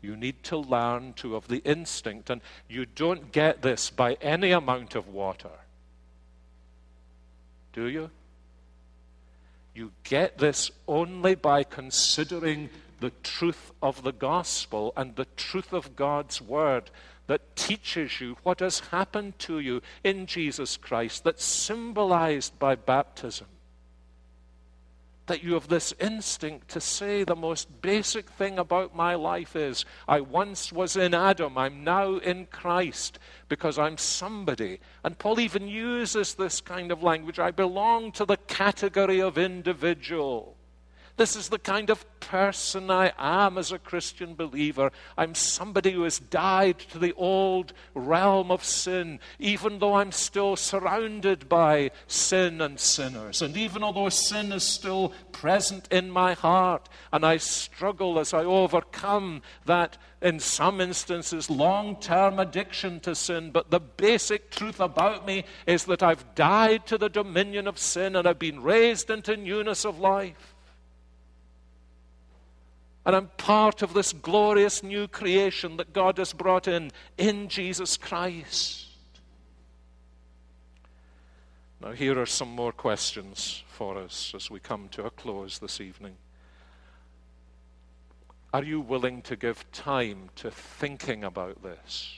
you 0.00 0.14
need 0.14 0.44
to 0.44 0.58
learn 0.58 1.14
to 1.14 1.34
have 1.34 1.48
the 1.48 1.62
instinct, 1.64 2.30
and 2.30 2.40
you 2.68 2.86
don't 2.86 3.32
get 3.32 3.62
this 3.62 3.90
by 3.90 4.14
any 4.20 4.52
amount 4.52 4.94
of 4.94 5.08
water. 5.08 5.58
Do 7.72 7.86
you? 7.86 8.10
You 9.76 9.92
get 10.04 10.38
this 10.38 10.70
only 10.88 11.34
by 11.34 11.62
considering 11.62 12.70
the 13.00 13.12
truth 13.22 13.72
of 13.82 14.02
the 14.02 14.12
gospel 14.12 14.94
and 14.96 15.14
the 15.14 15.26
truth 15.36 15.74
of 15.74 15.94
God's 15.94 16.40
word 16.40 16.90
that 17.26 17.56
teaches 17.56 18.18
you 18.18 18.38
what 18.42 18.60
has 18.60 18.80
happened 18.80 19.38
to 19.40 19.58
you 19.58 19.82
in 20.02 20.24
Jesus 20.24 20.78
Christ, 20.78 21.24
that's 21.24 21.44
symbolized 21.44 22.58
by 22.58 22.74
baptism 22.74 23.48
that 25.26 25.42
you 25.42 25.54
have 25.54 25.68
this 25.68 25.92
instinct 26.00 26.68
to 26.68 26.80
say 26.80 27.24
the 27.24 27.36
most 27.36 27.82
basic 27.82 28.30
thing 28.30 28.58
about 28.58 28.94
my 28.94 29.14
life 29.14 29.56
is 29.56 29.84
I 30.06 30.20
once 30.20 30.72
was 30.72 30.96
in 30.96 31.14
Adam, 31.14 31.58
I'm 31.58 31.84
now 31.84 32.16
in 32.16 32.46
Christ 32.46 33.18
because 33.48 33.78
I'm 33.78 33.98
somebody. 33.98 34.80
And 35.04 35.18
Paul 35.18 35.40
even 35.40 35.68
uses 35.68 36.34
this 36.34 36.60
kind 36.60 36.90
of 36.90 37.02
language 37.02 37.38
I 37.38 37.50
belong 37.50 38.12
to 38.12 38.24
the 38.24 38.36
category 38.36 39.20
of 39.20 39.38
individual. 39.38 40.55
This 41.16 41.34
is 41.34 41.48
the 41.48 41.58
kind 41.58 41.88
of 41.88 42.04
person 42.20 42.90
I 42.90 43.12
am 43.16 43.56
as 43.56 43.72
a 43.72 43.78
Christian 43.78 44.34
believer. 44.34 44.92
I'm 45.16 45.34
somebody 45.34 45.92
who 45.92 46.02
has 46.02 46.18
died 46.18 46.78
to 46.90 46.98
the 46.98 47.14
old 47.14 47.72
realm 47.94 48.50
of 48.50 48.62
sin, 48.62 49.20
even 49.38 49.78
though 49.78 49.94
I'm 49.94 50.12
still 50.12 50.56
surrounded 50.56 51.48
by 51.48 51.92
sin 52.06 52.60
and 52.60 52.78
sinners. 52.78 53.40
And 53.40 53.56
even 53.56 53.82
although 53.82 54.10
sin 54.10 54.52
is 54.52 54.62
still 54.62 55.14
present 55.32 55.90
in 55.90 56.10
my 56.10 56.34
heart, 56.34 56.86
and 57.10 57.24
I 57.24 57.38
struggle 57.38 58.18
as 58.18 58.34
I 58.34 58.44
overcome 58.44 59.40
that, 59.64 59.96
in 60.20 60.40
some 60.40 60.80
instances, 60.80 61.48
long 61.48 61.96
term 61.96 62.38
addiction 62.38 63.00
to 63.00 63.14
sin. 63.14 63.52
But 63.52 63.70
the 63.70 63.80
basic 63.80 64.50
truth 64.50 64.80
about 64.80 65.26
me 65.26 65.44
is 65.66 65.84
that 65.84 66.02
I've 66.02 66.34
died 66.34 66.86
to 66.86 66.98
the 66.98 67.08
dominion 67.08 67.66
of 67.66 67.78
sin 67.78 68.16
and 68.16 68.26
I've 68.26 68.38
been 68.38 68.62
raised 68.62 69.08
into 69.08 69.36
newness 69.36 69.84
of 69.84 69.98
life. 69.98 70.55
And 73.06 73.14
I'm 73.14 73.28
part 73.36 73.82
of 73.82 73.94
this 73.94 74.12
glorious 74.12 74.82
new 74.82 75.06
creation 75.06 75.76
that 75.76 75.92
God 75.92 76.18
has 76.18 76.32
brought 76.32 76.66
in 76.66 76.90
in 77.16 77.48
Jesus 77.48 77.96
Christ. 77.96 78.86
Now, 81.80 81.92
here 81.92 82.18
are 82.18 82.26
some 82.26 82.48
more 82.48 82.72
questions 82.72 83.62
for 83.68 83.96
us 83.96 84.32
as 84.34 84.50
we 84.50 84.58
come 84.58 84.88
to 84.88 85.04
a 85.04 85.10
close 85.10 85.60
this 85.60 85.80
evening. 85.80 86.16
Are 88.52 88.64
you 88.64 88.80
willing 88.80 89.22
to 89.22 89.36
give 89.36 89.70
time 89.70 90.30
to 90.36 90.50
thinking 90.50 91.22
about 91.22 91.62
this? 91.62 92.12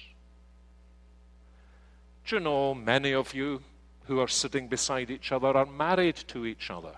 Do 2.25 2.37
you 2.37 2.41
know 2.41 2.73
many 2.73 3.13
of 3.13 3.35
you 3.35 3.61
who 4.05 4.21
are 4.21 4.29
sitting 4.29 4.69
beside 4.69 5.11
each 5.11 5.33
other 5.33 5.49
are 5.49 5.67
married 5.67 6.17
to 6.29 6.47
each 6.47 6.71
other? 6.71 6.95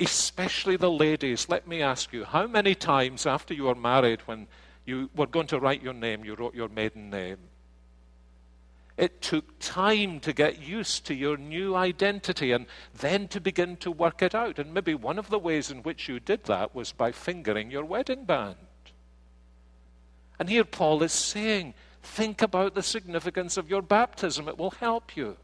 Especially 0.00 0.76
the 0.76 0.90
ladies, 0.90 1.48
let 1.48 1.66
me 1.66 1.82
ask 1.82 2.12
you, 2.12 2.24
how 2.24 2.46
many 2.46 2.74
times 2.74 3.26
after 3.26 3.54
you 3.54 3.64
were 3.64 3.74
married, 3.74 4.20
when 4.26 4.46
you 4.84 5.10
were 5.14 5.26
going 5.26 5.46
to 5.48 5.60
write 5.60 5.82
your 5.82 5.94
name, 5.94 6.24
you 6.24 6.34
wrote 6.34 6.54
your 6.54 6.68
maiden 6.68 7.10
name? 7.10 7.38
It 8.96 9.22
took 9.22 9.58
time 9.58 10.20
to 10.20 10.32
get 10.32 10.60
used 10.60 11.06
to 11.06 11.14
your 11.14 11.36
new 11.36 11.74
identity 11.74 12.52
and 12.52 12.66
then 12.94 13.26
to 13.28 13.40
begin 13.40 13.76
to 13.78 13.90
work 13.90 14.20
it 14.22 14.34
out. 14.34 14.58
And 14.58 14.74
maybe 14.74 14.94
one 14.94 15.18
of 15.18 15.30
the 15.30 15.38
ways 15.38 15.70
in 15.70 15.82
which 15.82 16.08
you 16.08 16.20
did 16.20 16.44
that 16.44 16.74
was 16.74 16.92
by 16.92 17.10
fingering 17.10 17.70
your 17.70 17.84
wedding 17.84 18.24
band. 18.24 18.56
And 20.38 20.48
here 20.48 20.64
Paul 20.64 21.02
is 21.02 21.12
saying, 21.12 21.74
think 22.02 22.42
about 22.42 22.74
the 22.74 22.82
significance 22.82 23.56
of 23.56 23.70
your 23.70 23.82
baptism, 23.82 24.48
it 24.48 24.58
will 24.58 24.72
help 24.72 25.16
you. 25.16 25.36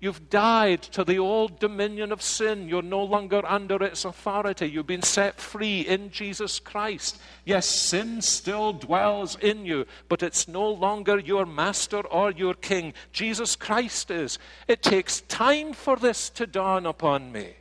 You've 0.00 0.30
died 0.30 0.82
to 0.82 1.02
the 1.02 1.18
old 1.18 1.58
dominion 1.58 2.12
of 2.12 2.22
sin. 2.22 2.68
You're 2.68 2.82
no 2.82 3.02
longer 3.02 3.42
under 3.44 3.82
its 3.82 4.04
authority. 4.04 4.70
You've 4.70 4.86
been 4.86 5.02
set 5.02 5.40
free 5.40 5.80
in 5.80 6.12
Jesus 6.12 6.60
Christ. 6.60 7.18
Yes, 7.44 7.66
sin 7.66 8.22
still 8.22 8.72
dwells 8.72 9.36
in 9.36 9.66
you, 9.66 9.86
but 10.08 10.22
it's 10.22 10.46
no 10.46 10.70
longer 10.70 11.18
your 11.18 11.44
master 11.44 12.06
or 12.06 12.30
your 12.30 12.54
king. 12.54 12.94
Jesus 13.12 13.56
Christ 13.56 14.12
is. 14.12 14.38
It 14.68 14.84
takes 14.84 15.22
time 15.22 15.72
for 15.72 15.96
this 15.96 16.30
to 16.30 16.46
dawn 16.46 16.86
upon 16.86 17.32
me. 17.32 17.54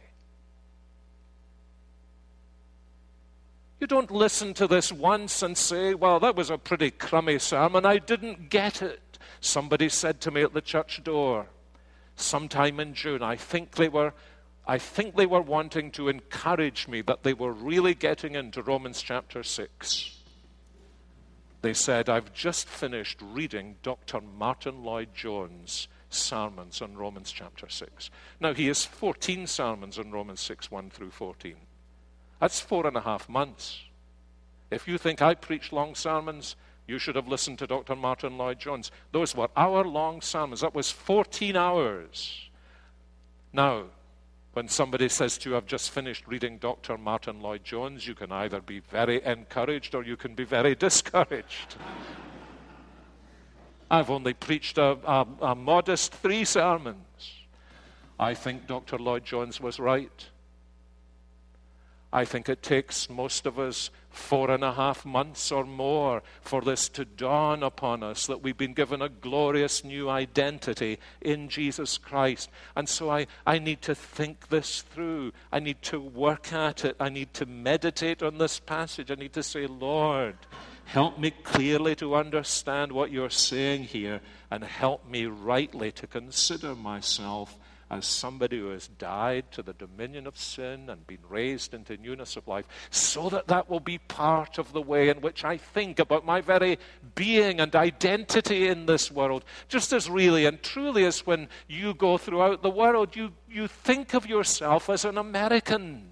You 3.79 3.87
don't 3.87 4.11
listen 4.11 4.53
to 4.55 4.67
this 4.67 4.91
once 4.91 5.41
and 5.41 5.57
say, 5.57 5.95
Well, 5.95 6.19
that 6.19 6.35
was 6.35 6.51
a 6.51 6.57
pretty 6.59 6.91
crummy 6.91 7.39
sermon. 7.39 7.83
I 7.83 7.97
didn't 7.97 8.49
get 8.49 8.83
it. 8.83 9.17
Somebody 9.39 9.89
said 9.89 10.21
to 10.21 10.31
me 10.31 10.43
at 10.43 10.53
the 10.53 10.61
church 10.61 11.03
door 11.03 11.47
sometime 12.17 12.79
in 12.79 12.93
June. 12.93 13.23
I 13.23 13.37
think 13.37 13.75
they 13.75 13.87
were 13.87 14.13
I 14.69 14.77
think 14.79 15.15
they 15.15 15.25
were 15.25 15.41
wanting 15.41 15.91
to 15.91 16.09
encourage 16.09 16.89
me 16.89 17.01
that 17.03 17.23
they 17.23 17.33
were 17.33 17.53
really 17.53 17.93
getting 17.93 18.35
into 18.35 18.61
Romans 18.61 19.01
chapter 19.01 19.41
6. 19.41 20.17
They 21.61 21.73
said, 21.73 22.09
I've 22.09 22.33
just 22.33 22.67
finished 22.67 23.21
reading 23.21 23.77
Dr. 23.81 24.19
Martyn 24.19 24.83
Lloyd 24.83 25.15
Jones' 25.15 25.87
sermons 26.09 26.81
on 26.81 26.97
Romans 26.97 27.31
chapter 27.31 27.69
6. 27.69 28.09
Now, 28.41 28.53
he 28.53 28.67
has 28.67 28.83
14 28.83 29.47
sermons 29.47 29.97
on 29.97 30.11
Romans 30.11 30.41
6, 30.41 30.69
1 30.69 30.89
through 30.89 31.11
14. 31.11 31.55
That's 32.41 32.59
four 32.59 32.85
and 32.85 32.97
a 32.97 33.01
half 33.01 33.29
months. 33.29 33.81
If 34.69 34.85
you 34.87 34.97
think 34.97 35.21
I 35.21 35.33
preach 35.33 35.71
long 35.71 35.95
sermons, 35.95 36.57
you 36.87 36.99
should 36.99 37.15
have 37.15 37.27
listened 37.27 37.59
to 37.59 37.67
Dr. 37.67 37.95
Martyn 37.95 38.37
Lloyd 38.37 38.59
Jones. 38.59 38.91
Those 39.11 39.35
were 39.35 39.49
hour 39.55 39.83
long 39.83 40.21
sermons. 40.21 40.61
That 40.61 40.73
was 40.73 40.89
14 40.89 41.55
hours. 41.55 42.49
Now, 43.51 43.85
when 44.53 44.67
somebody 44.67 45.09
says 45.09 45.37
to 45.39 45.49
you, 45.49 45.57
I've 45.57 45.67
just 45.67 45.91
finished 45.91 46.25
reading 46.27 46.57
Dr. 46.57 46.97
Martyn 46.97 47.41
Lloyd 47.41 47.63
Jones, 47.63 48.07
you 48.07 48.15
can 48.15 48.31
either 48.31 48.61
be 48.61 48.79
very 48.79 49.23
encouraged 49.23 49.93
or 49.93 50.03
you 50.03 50.17
can 50.17 50.33
be 50.33 50.45
very 50.45 50.73
discouraged. 50.73 51.75
I've 53.91 54.09
only 54.09 54.33
preached 54.33 54.77
a, 54.77 54.97
a, 55.05 55.27
a 55.41 55.55
modest 55.55 56.13
three 56.13 56.43
sermons. 56.43 56.97
I 58.19 58.33
think 58.33 58.65
Dr. 58.65 58.97
Lloyd 58.97 59.23
Jones 59.23 59.61
was 59.61 59.79
right. 59.79 60.25
I 62.11 62.23
think 62.25 62.47
it 62.47 62.63
takes 62.63 63.09
most 63.09 63.45
of 63.45 63.59
us 63.59 63.89
four 64.09 64.49
and 64.49 64.63
a 64.63 64.73
half 64.73 65.05
months 65.05 65.51
or 65.51 65.65
more 65.65 66.23
for 66.41 66.61
this 66.61 66.89
to 66.89 67.05
dawn 67.05 67.61
upon 67.61 68.01
us 68.01 68.25
that 68.27 68.41
we've 68.41 68.57
been 68.57 68.73
given 68.73 69.01
a 69.01 69.09
glorious 69.09 69.83
new 69.83 70.09
identity 70.09 70.99
in 71.21 71.49
Jesus 71.49 71.97
Christ. 71.97 72.49
And 72.75 72.87
so 72.87 73.11
I, 73.11 73.27
I 73.45 73.59
need 73.59 73.81
to 73.83 73.93
think 73.93 74.47
this 74.47 74.81
through. 74.81 75.33
I 75.51 75.59
need 75.59 75.81
to 75.83 75.99
work 75.99 76.53
at 76.53 76.85
it. 76.85 76.95
I 76.99 77.09
need 77.09 77.33
to 77.35 77.45
meditate 77.45 78.23
on 78.23 78.37
this 78.37 78.59
passage. 78.59 79.11
I 79.11 79.15
need 79.15 79.33
to 79.33 79.43
say, 79.43 79.67
Lord, 79.67 80.37
Help 80.87 81.19
me 81.19 81.31
clearly 81.31 81.97
to 81.97 82.15
understand 82.15 82.93
what 82.93 83.11
you're 83.11 83.29
saying 83.29 83.83
here, 83.83 84.21
and 84.49 84.63
help 84.63 85.05
me 85.05 85.25
rightly 85.25 85.91
to 85.91 86.07
consider 86.07 86.75
myself 86.75 87.57
as 87.89 88.05
somebody 88.05 88.59
who 88.59 88.69
has 88.69 88.87
died 88.87 89.49
to 89.51 89.61
the 89.61 89.73
dominion 89.73 90.27
of 90.27 90.37
sin 90.37 90.89
and 90.89 91.07
been 91.07 91.23
raised 91.29 91.73
into 91.73 91.95
newness 91.97 92.35
of 92.35 92.47
life, 92.47 92.67
so 92.89 93.29
that 93.29 93.47
that 93.47 93.69
will 93.69 93.79
be 93.79 93.97
part 93.97 94.57
of 94.57 94.73
the 94.73 94.81
way 94.81 95.07
in 95.07 95.21
which 95.21 95.45
I 95.45 95.57
think 95.57 95.99
about 95.99 96.25
my 96.25 96.41
very 96.41 96.79
being 97.15 97.61
and 97.61 97.73
identity 97.75 98.67
in 98.67 98.87
this 98.87 99.09
world. 99.09 99.45
Just 99.69 99.93
as 99.93 100.09
really 100.09 100.45
and 100.45 100.61
truly 100.61 101.05
as 101.05 101.25
when 101.25 101.47
you 101.67 101.93
go 101.93 102.17
throughout 102.17 102.61
the 102.61 102.69
world, 102.69 103.15
you, 103.15 103.31
you 103.49 103.67
think 103.67 104.13
of 104.13 104.25
yourself 104.25 104.89
as 104.89 105.05
an 105.05 105.17
American. 105.17 106.11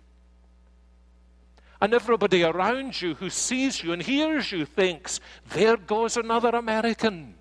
And 1.81 1.93
everybody 1.93 2.41
around 2.43 3.01
you 3.01 3.15
who 3.15 3.29
sees 3.29 3.83
you 3.83 3.91
and 3.91 4.01
hears 4.01 4.51
you 4.51 4.65
thinks, 4.65 5.19
there 5.49 5.75
goes 5.75 6.15
another 6.15 6.49
American. 6.49 7.35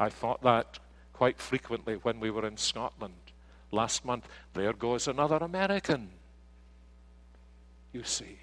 I 0.00 0.08
thought 0.08 0.42
that 0.42 0.80
quite 1.16 1.40
frequently 1.40 1.94
when 1.94 2.20
we 2.20 2.30
were 2.30 2.46
in 2.46 2.58
Scotland 2.58 3.14
last 3.72 4.04
month. 4.04 4.28
There 4.52 4.74
goes 4.74 5.08
another 5.08 5.38
American. 5.38 6.10
You 7.94 8.04
see. 8.04 8.38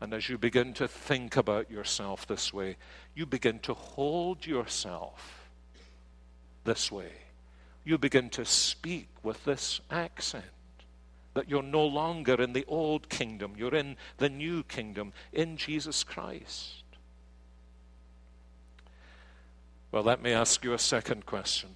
And 0.00 0.14
as 0.14 0.30
you 0.30 0.38
begin 0.38 0.72
to 0.74 0.88
think 0.88 1.36
about 1.36 1.70
yourself 1.70 2.26
this 2.26 2.50
way, 2.50 2.78
you 3.14 3.26
begin 3.26 3.58
to 3.60 3.74
hold 3.74 4.46
yourself 4.46 5.50
this 6.64 6.90
way. 6.90 7.12
You 7.84 7.98
begin 7.98 8.30
to 8.30 8.46
speak 8.46 9.08
with 9.22 9.44
this 9.44 9.82
accent 9.90 10.44
that 11.34 11.50
you're 11.50 11.62
no 11.62 11.84
longer 11.84 12.40
in 12.40 12.54
the 12.54 12.64
old 12.66 13.10
kingdom, 13.10 13.52
you're 13.54 13.74
in 13.74 13.96
the 14.16 14.30
new 14.30 14.62
kingdom 14.62 15.12
in 15.30 15.58
Jesus 15.58 16.02
Christ. 16.02 16.79
Well, 19.92 20.04
let 20.04 20.22
me 20.22 20.32
ask 20.32 20.62
you 20.62 20.72
a 20.72 20.78
second 20.78 21.26
question. 21.26 21.70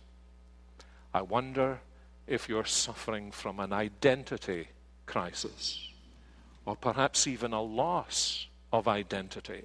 I 1.13 1.23
wonder 1.23 1.81
if 2.29 2.49
you're 2.49 2.65
suffering 2.65 3.33
from 3.33 3.59
an 3.59 3.73
identity 3.73 4.69
crisis, 5.05 5.91
or 6.65 6.77
perhaps 6.77 7.27
even 7.27 7.53
a 7.53 7.61
loss 7.61 8.47
of 8.73 8.87
identity. 8.87 9.65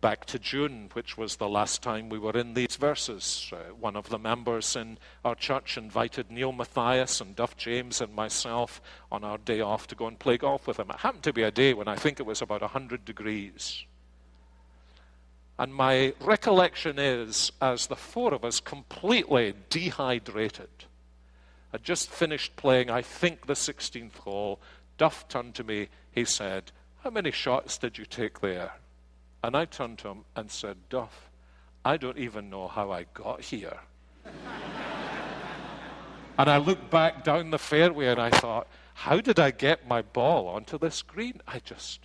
Back 0.00 0.26
to 0.26 0.38
June, 0.38 0.90
which 0.92 1.16
was 1.16 1.36
the 1.36 1.48
last 1.48 1.80
time 1.80 2.08
we 2.08 2.18
were 2.18 2.36
in 2.36 2.54
these 2.54 2.76
verses, 2.76 3.50
uh, 3.52 3.72
one 3.72 3.96
of 3.96 4.08
the 4.10 4.18
members 4.18 4.76
in 4.76 4.98
our 5.24 5.34
church 5.34 5.78
invited 5.78 6.30
Neil 6.30 6.52
Matthias 6.52 7.20
and 7.20 7.34
Duff 7.34 7.56
James 7.56 8.00
and 8.00 8.12
myself 8.14 8.82
on 9.10 9.24
our 9.24 9.38
day 9.38 9.60
off 9.60 9.86
to 9.86 9.94
go 9.94 10.08
and 10.08 10.18
play 10.18 10.36
golf 10.36 10.66
with 10.66 10.78
him. 10.78 10.90
It 10.90 10.96
happened 10.96 11.22
to 11.22 11.32
be 11.32 11.44
a 11.44 11.50
day 11.50 11.72
when 11.72 11.88
I 11.88 11.96
think 11.96 12.20
it 12.20 12.26
was 12.26 12.42
about 12.42 12.60
100 12.60 13.04
degrees. 13.04 13.86
And 15.58 15.72
my 15.72 16.14
recollection 16.20 16.98
is, 16.98 17.52
as 17.60 17.86
the 17.86 17.96
four 17.96 18.34
of 18.34 18.44
us 18.44 18.58
completely 18.58 19.54
dehydrated, 19.70 20.68
had 21.70 21.84
just 21.84 22.10
finished 22.10 22.56
playing, 22.56 22.90
I 22.90 23.02
think, 23.02 23.46
the 23.46 23.54
16th 23.54 24.18
hole, 24.18 24.60
Duff 24.96 25.28
turned 25.28 25.54
to 25.56 25.64
me. 25.64 25.88
He 26.10 26.24
said, 26.24 26.72
How 27.02 27.10
many 27.10 27.30
shots 27.30 27.78
did 27.78 27.98
you 27.98 28.04
take 28.04 28.40
there? 28.40 28.72
And 29.42 29.56
I 29.56 29.64
turned 29.64 29.98
to 29.98 30.08
him 30.08 30.24
and 30.34 30.50
said, 30.50 30.76
Duff, 30.88 31.30
I 31.84 31.96
don't 31.98 32.18
even 32.18 32.50
know 32.50 32.66
how 32.66 32.90
I 32.90 33.06
got 33.14 33.40
here. 33.40 33.78
and 36.38 36.50
I 36.50 36.56
looked 36.56 36.90
back 36.90 37.24
down 37.24 37.50
the 37.50 37.58
fairway 37.58 38.06
and 38.06 38.20
I 38.20 38.30
thought, 38.30 38.66
How 38.94 39.20
did 39.20 39.38
I 39.38 39.50
get 39.50 39.86
my 39.86 40.02
ball 40.02 40.48
onto 40.48 40.78
this 40.78 41.02
green? 41.02 41.40
I 41.46 41.60
just, 41.60 42.00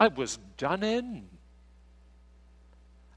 I 0.00 0.08
was 0.08 0.38
done 0.56 0.82
in. 0.82 1.28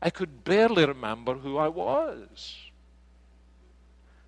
I 0.01 0.09
could 0.09 0.43
barely 0.43 0.85
remember 0.85 1.35
who 1.35 1.57
I 1.57 1.67
was. 1.67 2.55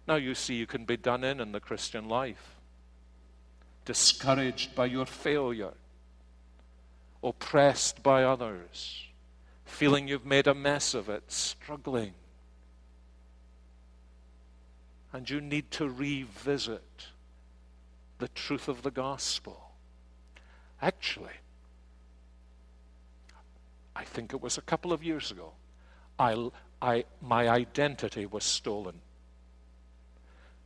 Now 0.07 0.15
you 0.15 0.33
see, 0.33 0.55
you 0.55 0.65
can 0.65 0.85
be 0.85 0.97
done 0.97 1.23
in 1.23 1.39
in 1.39 1.51
the 1.51 1.59
Christian 1.59 2.09
life, 2.09 2.55
discouraged 3.85 4.73
by 4.73 4.87
your 4.87 5.05
failure, 5.05 5.73
oppressed 7.23 8.01
by 8.01 8.23
others, 8.23 9.05
feeling 9.65 10.07
you've 10.07 10.25
made 10.25 10.47
a 10.47 10.55
mess 10.55 10.95
of 10.95 11.09
it, 11.09 11.31
struggling. 11.31 12.13
And 15.13 15.29
you 15.29 15.41
need 15.41 15.69
to 15.71 15.87
revisit 15.87 17.07
the 18.17 18.27
truth 18.29 18.67
of 18.67 18.81
the 18.81 18.91
gospel. 18.91 19.71
Actually, 20.81 21.39
I 23.95 24.03
think 24.03 24.33
it 24.33 24.41
was 24.41 24.57
a 24.57 24.61
couple 24.61 24.93
of 24.93 25.03
years 25.03 25.29
ago, 25.29 25.53
I, 26.19 26.51
I, 26.81 27.05
my 27.21 27.47
identity 27.47 28.25
was 28.25 28.43
stolen. 28.43 29.01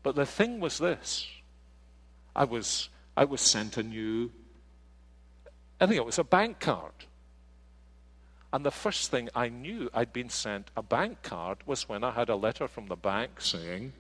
But 0.02 0.16
the 0.16 0.26
thing 0.26 0.60
was 0.60 0.80
this 0.80 1.28
I 2.36 2.44
was, 2.46 2.90
I 3.16 3.26
was 3.26 3.40
sent 3.40 3.78
a 3.78 3.84
new, 3.84 4.32
I 5.80 5.86
think 5.86 5.98
it 5.98 6.06
was 6.06 6.20
a 6.20 6.24
bank 6.24 6.60
card. 6.60 6.92
And 8.52 8.66
the 8.66 8.72
first 8.72 9.10
thing 9.10 9.30
I 9.34 9.50
knew 9.50 9.90
I'd 9.94 10.14
been 10.14 10.30
sent 10.30 10.70
a 10.78 10.84
bank 10.84 11.24
card 11.24 11.60
was 11.66 11.90
when 11.90 12.04
I 12.04 12.12
had 12.12 12.30
a 12.30 12.36
letter 12.36 12.68
from 12.68 12.88
the 12.88 12.96
bank 12.96 13.42
saying, 13.42 13.94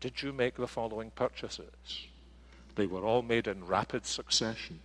Did 0.00 0.22
you 0.22 0.32
make 0.32 0.56
the 0.56 0.66
following 0.66 1.10
purchases? 1.10 2.08
They 2.74 2.86
were 2.86 3.04
all 3.04 3.22
made 3.22 3.46
in 3.46 3.64
rapid 3.64 4.04
succession. 4.04 4.80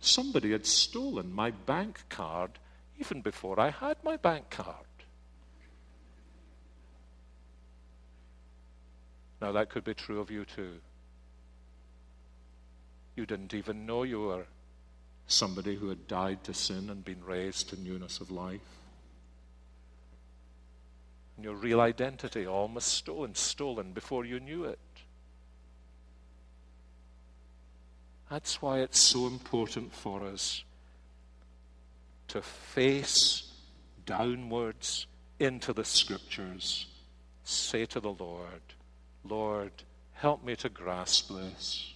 Somebody 0.00 0.52
had 0.52 0.66
stolen 0.66 1.32
my 1.32 1.50
bank 1.50 2.04
card 2.08 2.52
even 2.98 3.20
before 3.20 3.60
I 3.60 3.70
had 3.70 3.96
my 4.02 4.16
bank 4.16 4.50
card. 4.50 4.86
Now, 9.42 9.50
that 9.50 9.70
could 9.70 9.82
be 9.82 9.92
true 9.92 10.20
of 10.20 10.30
you 10.30 10.44
too. 10.44 10.74
You 13.16 13.26
didn't 13.26 13.54
even 13.54 13.84
know 13.84 14.04
you 14.04 14.20
were 14.20 14.46
somebody 15.26 15.74
who 15.74 15.88
had 15.88 16.06
died 16.06 16.44
to 16.44 16.54
sin 16.54 16.88
and 16.88 17.04
been 17.04 17.24
raised 17.24 17.70
to 17.70 17.80
newness 17.80 18.20
of 18.20 18.30
life. 18.30 18.60
And 21.36 21.44
your 21.44 21.56
real 21.56 21.80
identity 21.80 22.46
almost 22.46 22.86
stolen, 22.86 23.34
stolen 23.34 23.90
before 23.90 24.24
you 24.24 24.38
knew 24.38 24.62
it. 24.62 24.78
That's 28.30 28.62
why 28.62 28.78
it's 28.78 29.02
so 29.02 29.26
important 29.26 29.92
for 29.92 30.24
us 30.24 30.62
to 32.28 32.42
face 32.42 33.50
downwards 34.06 35.08
into 35.40 35.72
the 35.72 35.84
scriptures. 35.84 36.86
Say 37.42 37.86
to 37.86 37.98
the 37.98 38.12
Lord, 38.12 38.62
Lord, 39.24 39.72
help 40.12 40.44
me 40.44 40.56
to 40.56 40.68
grasp 40.68 41.28
this. 41.28 41.94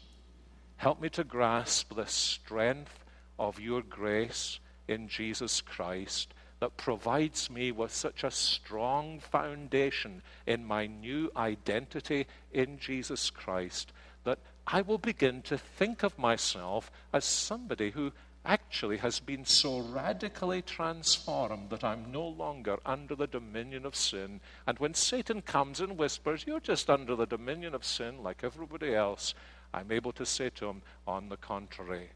Help 0.76 1.00
me 1.00 1.08
to 1.10 1.24
grasp 1.24 1.94
the 1.94 2.06
strength 2.06 3.04
of 3.38 3.60
your 3.60 3.82
grace 3.82 4.60
in 4.88 5.08
Jesus 5.08 5.60
Christ 5.60 6.32
that 6.60 6.76
provides 6.76 7.50
me 7.50 7.70
with 7.70 7.92
such 7.94 8.24
a 8.24 8.30
strong 8.30 9.20
foundation 9.20 10.22
in 10.46 10.64
my 10.64 10.86
new 10.86 11.30
identity 11.36 12.26
in 12.52 12.78
Jesus 12.78 13.30
Christ 13.30 13.92
that 14.24 14.38
I 14.66 14.82
will 14.82 14.98
begin 14.98 15.42
to 15.42 15.58
think 15.58 16.02
of 16.02 16.18
myself 16.18 16.90
as 17.12 17.24
somebody 17.24 17.90
who 17.90 18.12
actually 18.46 18.98
has 18.98 19.20
been 19.20 19.44
so 19.44 19.80
radically 19.80 20.62
transformed 20.62 21.70
that 21.70 21.84
I'm 21.84 22.10
no 22.10 22.26
longer 22.26 22.78
under 22.86 23.14
the 23.14 23.26
dominion 23.26 23.84
of 23.84 23.94
sin. 23.94 24.40
And 24.66 24.78
when 24.78 24.94
Satan 24.94 25.42
comes 25.42 25.80
and 25.80 25.98
whispers, 25.98 26.44
You're 26.46 26.60
just 26.60 26.88
under 26.88 27.16
the 27.16 27.26
dominion 27.26 27.74
of 27.74 27.84
sin 27.84 28.22
like 28.22 28.44
everybody 28.44 28.94
else, 28.94 29.34
I'm 29.74 29.92
able 29.92 30.12
to 30.12 30.24
say 30.24 30.50
to 30.50 30.68
him, 30.68 30.82
On 31.06 31.28
the 31.28 31.36
contrary, 31.36 32.10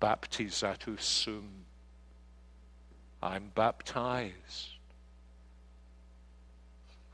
baptizatus 0.00 1.00
sum. 1.00 1.64
I'm 3.22 3.50
baptized. 3.54 4.76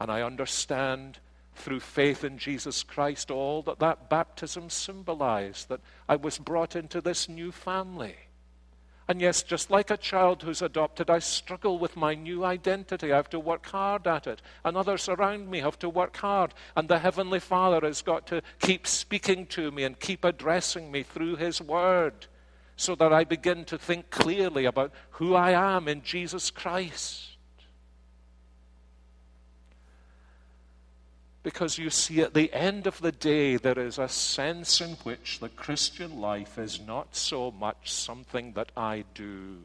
And 0.01 0.11
I 0.11 0.23
understand 0.23 1.19
through 1.57 1.81
faith 1.81 2.25
in 2.25 2.39
Jesus 2.39 2.83
Christ 2.83 3.31
all 3.31 3.63
that 3.63 3.79
that 3.81 4.09
baptism 4.09 4.71
symbolized, 4.71 5.69
that 5.69 5.81
I 6.09 6.17
was 6.17 6.39
brought 6.39 6.77
into 6.77 7.01
this 7.01 7.29
new 7.29 7.53
family. 7.53 8.17
And 9.09 9.21
yes, 9.21 9.45
just 9.45 9.71
like 9.71 9.91
a 9.91 9.97
child 9.97 10.43
who's 10.43 10.63
adopted, 10.63 11.11
I 11.11 11.21
struggle 11.21 11.79
with 11.79 11.97
my 11.97 12.15
new 12.15 12.45
identity. 12.45 13.13
I 13.13 13.17
have 13.17 13.31
to 13.31 13.39
work 13.39 13.67
hard 13.67 14.07
at 14.07 14.27
it. 14.27 14.43
And 14.65 14.77
others 14.77 15.09
around 15.09 15.49
me 15.49 15.61
have 15.61 15.79
to 15.81 15.89
work 15.89 16.17
hard. 16.17 16.55
And 16.77 16.89
the 16.89 16.99
Heavenly 16.99 17.39
Father 17.39 17.87
has 17.87 18.03
got 18.03 18.27
to 18.29 18.43
keep 18.61 18.85
speaking 18.87 19.47
to 19.47 19.71
me 19.71 19.85
and 19.85 20.01
keep 20.01 20.25
addressing 20.25 20.91
me 20.91 21.05
through 21.05 21.37
His 21.37 21.61
Word 21.61 22.27
so 22.77 22.97
that 22.97 23.13
I 23.13 23.23
begin 23.23 23.65
to 23.67 23.79
think 23.79 24.11
clearly 24.11 24.65
about 24.65 24.93
who 25.11 25.35
I 25.35 25.53
am 25.53 25.87
in 25.87 26.03
Jesus 26.03 26.51
Christ. 26.51 27.36
Because 31.47 31.79
you 31.79 31.91
see, 31.91 32.23
at 32.23 32.35
the 32.35 32.53
end 32.53 32.89
of 32.89 33.01
the 33.01 33.13
day, 33.13 33.55
there 33.55 33.79
is 33.79 34.01
a 34.01 34.09
sense 34.09 34.81
in 34.81 34.95
which 35.05 35.39
the 35.39 35.49
Christian 35.49 36.21
life 36.21 36.59
is 36.59 36.81
not 36.81 37.15
so 37.15 37.53
much 37.53 37.93
something 37.93 38.55
that 38.55 38.73
I 38.77 39.05
do, 39.15 39.59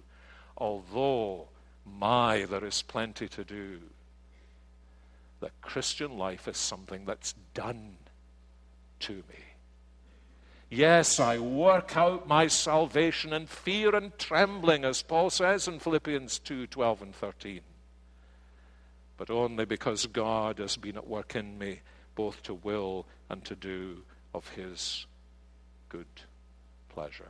although, 0.55 1.47
my, 1.84 2.45
there 2.45 2.63
is 2.63 2.84
plenty 2.84 3.27
to 3.29 3.43
do. 3.43 3.79
The 5.39 5.49
Christian 5.63 6.19
life 6.19 6.47
is 6.47 6.57
something 6.57 7.05
that's 7.05 7.34
done 7.55 7.95
to 8.99 9.13
me. 9.13 9.43
Yes, 10.69 11.19
I 11.19 11.39
work 11.39 11.97
out 11.97 12.27
my 12.27 12.45
salvation 12.45 13.34
in 13.34 13.47
fear 13.47 13.95
and 13.95 14.15
trembling, 14.19 14.86
as 14.86 15.01
Paul 15.01 15.32
says 15.32 15.67
in 15.67 15.79
Philippians 15.79 16.38
2 16.38 16.67
12 16.67 17.01
and 17.01 17.15
13 17.15 17.61
but 19.22 19.30
only 19.30 19.65
because 19.65 20.07
God 20.07 20.57
has 20.57 20.78
been 20.78 20.97
at 20.97 21.07
work 21.07 21.36
in 21.36 21.59
me, 21.59 21.82
both 22.15 22.41
to 22.41 22.55
will 22.55 23.05
and 23.30 23.45
to 23.45 23.53
do 23.53 24.01
of 24.34 24.49
His 24.49 25.05
good 25.89 26.07
pleasure. 26.89 27.30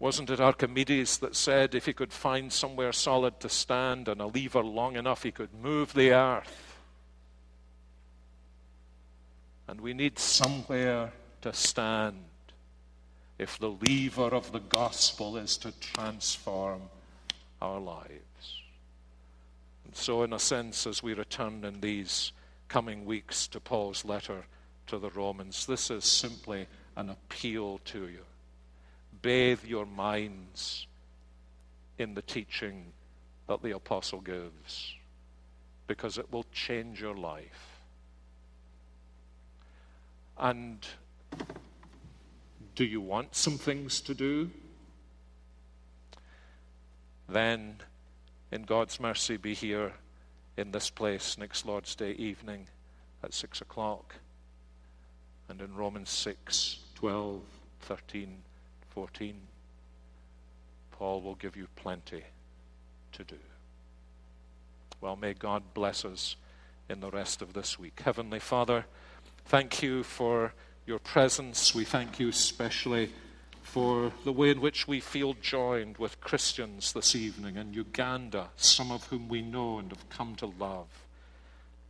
Wasn't 0.00 0.28
it 0.28 0.40
Archimedes 0.40 1.18
that 1.18 1.36
said 1.36 1.76
if 1.76 1.86
he 1.86 1.92
could 1.92 2.12
find 2.12 2.52
somewhere 2.52 2.92
solid 2.92 3.38
to 3.38 3.48
stand 3.48 4.08
and 4.08 4.20
a 4.20 4.26
lever 4.26 4.64
long 4.64 4.96
enough, 4.96 5.22
he 5.22 5.30
could 5.30 5.54
move 5.54 5.94
the 5.94 6.10
earth? 6.10 6.80
And 9.68 9.80
we 9.80 9.94
need 9.94 10.18
somewhere 10.18 11.12
to 11.42 11.52
stand 11.52 12.16
if 13.38 13.56
the 13.56 13.70
lever 13.70 14.34
of 14.34 14.50
the 14.50 14.58
gospel 14.58 15.36
is 15.36 15.56
to 15.58 15.70
transform 15.78 16.80
our 17.62 17.78
lives. 17.78 18.29
So, 19.92 20.22
in 20.22 20.32
a 20.32 20.38
sense, 20.38 20.86
as 20.86 21.02
we 21.02 21.14
return 21.14 21.64
in 21.64 21.80
these 21.80 22.32
coming 22.68 23.04
weeks 23.04 23.48
to 23.48 23.60
Paul's 23.60 24.04
letter 24.04 24.44
to 24.86 24.98
the 24.98 25.10
Romans, 25.10 25.66
this 25.66 25.90
is 25.90 26.04
simply 26.04 26.66
an 26.96 27.10
appeal 27.10 27.78
to 27.86 28.08
you. 28.08 28.24
Bathe 29.20 29.64
your 29.64 29.86
minds 29.86 30.86
in 31.98 32.14
the 32.14 32.22
teaching 32.22 32.92
that 33.46 33.62
the 33.62 33.72
apostle 33.72 34.20
gives, 34.20 34.94
because 35.86 36.18
it 36.18 36.32
will 36.32 36.46
change 36.52 37.00
your 37.00 37.16
life. 37.16 37.80
And 40.38 40.86
do 42.74 42.84
you 42.84 43.00
want 43.00 43.34
some 43.34 43.58
things 43.58 44.00
to 44.02 44.14
do? 44.14 44.50
Then 47.28 47.76
in 48.50 48.62
God's 48.62 48.98
mercy, 48.98 49.36
be 49.36 49.54
here 49.54 49.92
in 50.56 50.72
this 50.72 50.90
place 50.90 51.38
next 51.38 51.64
Lord's 51.64 51.94
Day 51.94 52.12
evening 52.12 52.66
at 53.22 53.32
6 53.32 53.60
o'clock. 53.60 54.16
And 55.48 55.60
in 55.60 55.74
Romans 55.74 56.10
6 56.10 56.78
12, 56.94 57.40
13, 57.80 58.42
14, 58.90 59.34
Paul 60.92 61.22
will 61.22 61.34
give 61.34 61.56
you 61.56 61.66
plenty 61.76 62.24
to 63.12 63.24
do. 63.24 63.38
Well, 65.00 65.16
may 65.16 65.32
God 65.32 65.62
bless 65.72 66.04
us 66.04 66.36
in 66.90 67.00
the 67.00 67.10
rest 67.10 67.40
of 67.40 67.54
this 67.54 67.78
week. 67.78 68.02
Heavenly 68.04 68.38
Father, 68.38 68.84
thank 69.46 69.82
you 69.82 70.02
for 70.02 70.52
your 70.86 70.98
presence. 70.98 71.74
We 71.74 71.84
thank 71.84 72.20
you 72.20 72.28
especially 72.28 73.10
for 73.72 74.12
the 74.24 74.32
way 74.32 74.50
in 74.50 74.60
which 74.60 74.88
we 74.88 74.98
feel 74.98 75.32
joined 75.34 75.96
with 75.96 76.20
Christians 76.20 76.92
this 76.92 77.14
evening 77.14 77.54
in 77.54 77.72
Uganda, 77.72 78.48
some 78.56 78.90
of 78.90 79.04
whom 79.06 79.28
we 79.28 79.42
know 79.42 79.78
and 79.78 79.90
have 79.90 80.08
come 80.10 80.34
to 80.36 80.46
love. 80.46 80.88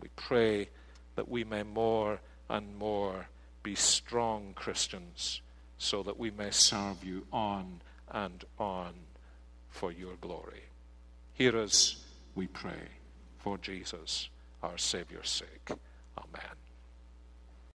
We 0.02 0.08
pray 0.14 0.68
that 1.16 1.30
we 1.30 1.42
may 1.42 1.62
more 1.62 2.20
and 2.50 2.76
more 2.76 3.28
be 3.62 3.74
strong 3.74 4.52
Christians 4.54 5.40
so 5.78 6.02
that 6.02 6.18
we 6.18 6.30
may 6.30 6.50
serve 6.50 7.02
you 7.02 7.26
on 7.32 7.80
and 8.10 8.44
on 8.58 8.92
for 9.70 9.90
your 9.90 10.16
glory. 10.20 10.64
Hear 11.32 11.56
us, 11.56 12.04
we 12.34 12.46
pray, 12.46 12.88
for 13.38 13.56
Jesus, 13.56 14.28
our 14.62 14.76
Saviour's 14.76 15.30
sake. 15.30 15.70
Amen. 16.18 16.69